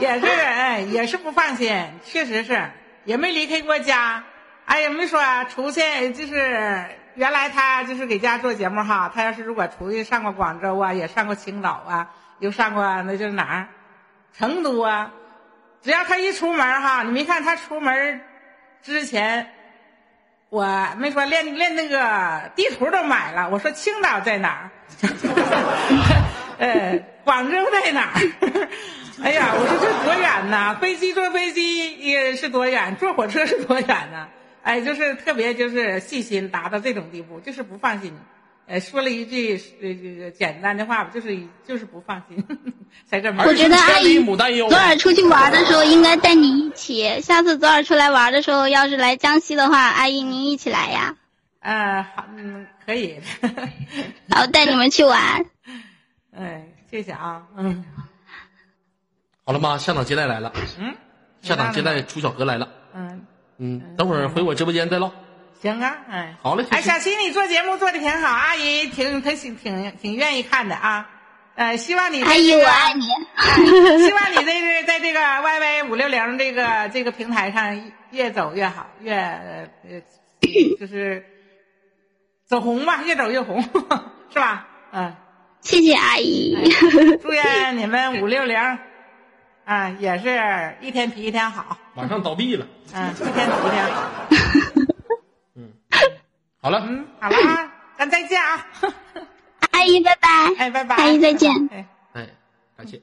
[0.00, 1.72] 也是，哎，也是不放心，
[2.04, 2.70] 确实是，
[3.04, 4.24] 也没离开过家，
[4.64, 5.20] 哎，也没说
[5.54, 5.80] 出去，
[6.12, 6.84] 就是
[7.14, 12.10] 原来他就是给家做节目哈，他要是如果出去上过广州啊，也上过青岛啊，
[12.40, 13.68] 又上过那就是哪儿，
[14.36, 15.12] 成都啊，
[15.82, 18.20] 只要他一出门哈，你没看他出门
[18.82, 19.52] 之前，
[20.48, 24.70] 我没说连连那个地图都买了，我说青岛在哪儿？
[26.58, 28.68] 呃，广州在哪儿？
[29.22, 30.76] 哎呀，我说这多远呐！
[30.80, 34.28] 飞机坐飞机也是多远，坐火车是多远呢？
[34.62, 38.14] 哎，就是特别就是细心，达到这种地步，就是不放心。
[38.66, 42.44] 呃，说了一句呃这个简单的话，就是就是不放心，
[43.08, 43.44] 才这么。
[43.44, 47.20] 我觉得阿姨千里牡丹幽左耳出去玩的时候应该带你一起。
[47.20, 51.14] 下次左耳出来玩的时候，要是来江西的话，阿姨您一起来呀，
[51.60, 53.20] 呃，好，嗯，可以。
[54.26, 55.46] 然后带你们去玩。
[56.36, 57.84] 哎，谢谢啊，嗯
[59.46, 60.92] 好了妈，下档接待来了，嗯，
[61.40, 62.68] 下档接待楚小河来了。
[62.94, 63.26] 嗯，
[63.58, 65.12] 嗯，等会儿回我直播间再唠。
[65.60, 71.08] 行啊，哎，好嘞哎，小琪，你做节目做的挺好，阿姨挺挺挺挺挺愿意看的啊。
[71.54, 73.02] 呃，希望你在阿姨，我爱你。
[74.04, 79.66] 希望你在这在这个 YY 五六零这个这个平台上越走越好，越呃
[80.78, 81.24] 就是
[82.46, 83.62] 走红吧，越走越红，
[84.30, 84.66] 是吧？
[84.92, 85.16] 嗯，
[85.62, 86.54] 谢谢阿姨。
[87.22, 88.58] 祝愿你们五六零
[89.64, 92.66] 啊，也是一天比一天好，马上倒闭了。
[92.92, 94.02] 嗯，一天比一天好。
[96.66, 98.66] 好了，嗯，好了啊， 咱再见啊！
[99.70, 100.28] 阿姨，拜拜。
[100.58, 101.52] 哎，拜拜，阿姨再见。
[101.70, 101.86] 哎。
[102.12, 102.28] 哎，
[102.76, 103.00] 感谢。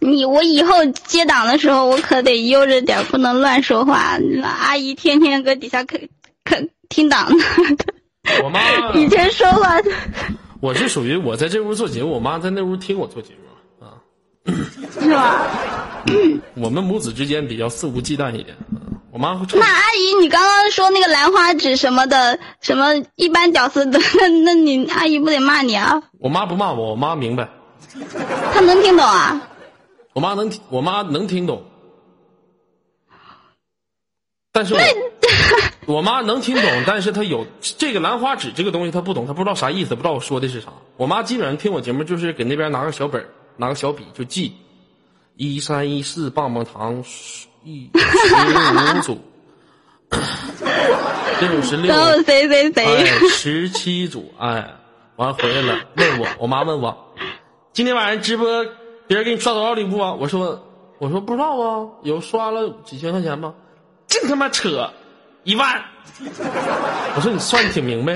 [0.00, 4.18] 你我以后接档的时候，我可得悠着点，不能乱说话。
[4.44, 5.98] 阿姨天天搁底下可
[6.44, 7.44] 可听档呢。
[8.44, 8.60] 我妈，
[9.00, 9.78] 以前说话，
[10.60, 13.96] 我是属于我在这屋做节目，我妈在那屋听我做节目啊。
[15.00, 16.04] 是吧？
[16.54, 18.54] 我们母子之间比较肆无忌惮一点。
[18.70, 18.82] 嗯
[19.16, 26.02] 我妈会唱那，阿姨，你刚刚说那个兰花指什么的，什么一般屌丝的， 那那你阿姨不得骂你啊？
[26.18, 27.48] 我妈不骂我，我妈明白，
[28.52, 29.40] 她能听懂啊？
[30.12, 31.64] 我妈能听，我妈能听懂。
[34.52, 34.80] 但是我，
[35.96, 40.68] 我妈能听懂，但是她有这个兰花指这个东西，她不懂，她不知道啥意思，不知道我说的是啥。
[40.98, 44.54] 我妈基本上听我节目就是给那边拿个小本儿拿个小笔就记，
[45.36, 47.02] 一三一四棒棒糖，
[47.66, 47.98] 一十
[48.96, 49.20] 五组，
[51.40, 51.92] 六十六，
[52.22, 54.76] 谁谁谁，哎，十七组，哎，
[55.16, 56.96] 完了回来了，问我，我妈问我，
[57.72, 58.64] 今天晚上直播
[59.08, 60.12] 别人给你刷多少礼物啊？
[60.12, 60.64] 我说
[61.00, 63.52] 我说不知道啊，有刷了几千块钱吗？
[64.06, 64.88] 净他妈扯，
[65.42, 65.82] 一万。
[67.16, 68.14] 我说你算的挺明白。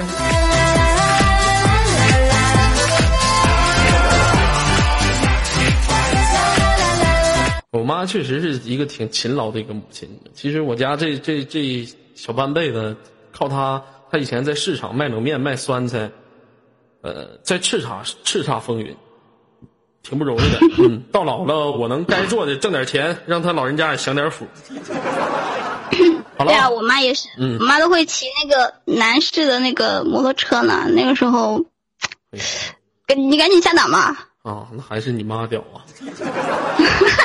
[7.73, 10.21] 我妈确实是一个挺勤劳的一个母亲。
[10.35, 12.97] 其实我家这这这小半辈子，
[13.33, 16.11] 靠她，她以前在市场卖冷面、卖酸菜，
[17.03, 18.97] 呃，在叱咤叱咤风云，
[20.03, 20.59] 挺不容易的。
[20.83, 24.49] 嗯，到老了我能该做的挣点钱，让她老人家也享点福。
[26.37, 30.89] 好对啊，我妈也是，嗯我妈都会骑那个男士的那个摩托车呢。
[30.89, 31.65] 那个时候，
[33.07, 34.27] 赶你赶紧下档吧。
[34.43, 35.85] 啊，那还是你妈屌啊！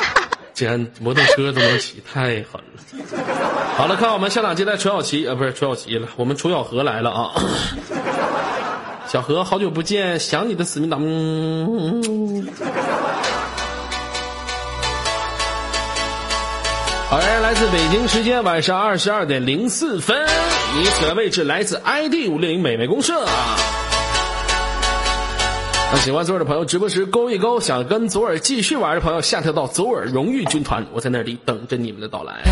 [0.56, 2.80] 竟然摩托车都能骑，太狠了。
[3.76, 7.30] 好了，看我们下档接待楚小琪，呃，不是楚小琪了，我们楚小河来了啊。
[9.06, 10.96] 小何，好久不见，想你的思密达。
[10.98, 12.48] 嗯。
[17.10, 20.26] 好来，来自北京时间晚上二十二点零四分，
[20.74, 23.26] 你所在位置来自 ID 五六零美美公社。
[23.26, 23.58] 啊
[25.92, 32.42] 那喜欢左耳的朋友直播时勾一勾，想跟左耳继续玩的朋友下跳到左耳荣誉军团，我在那里等着你们的到来。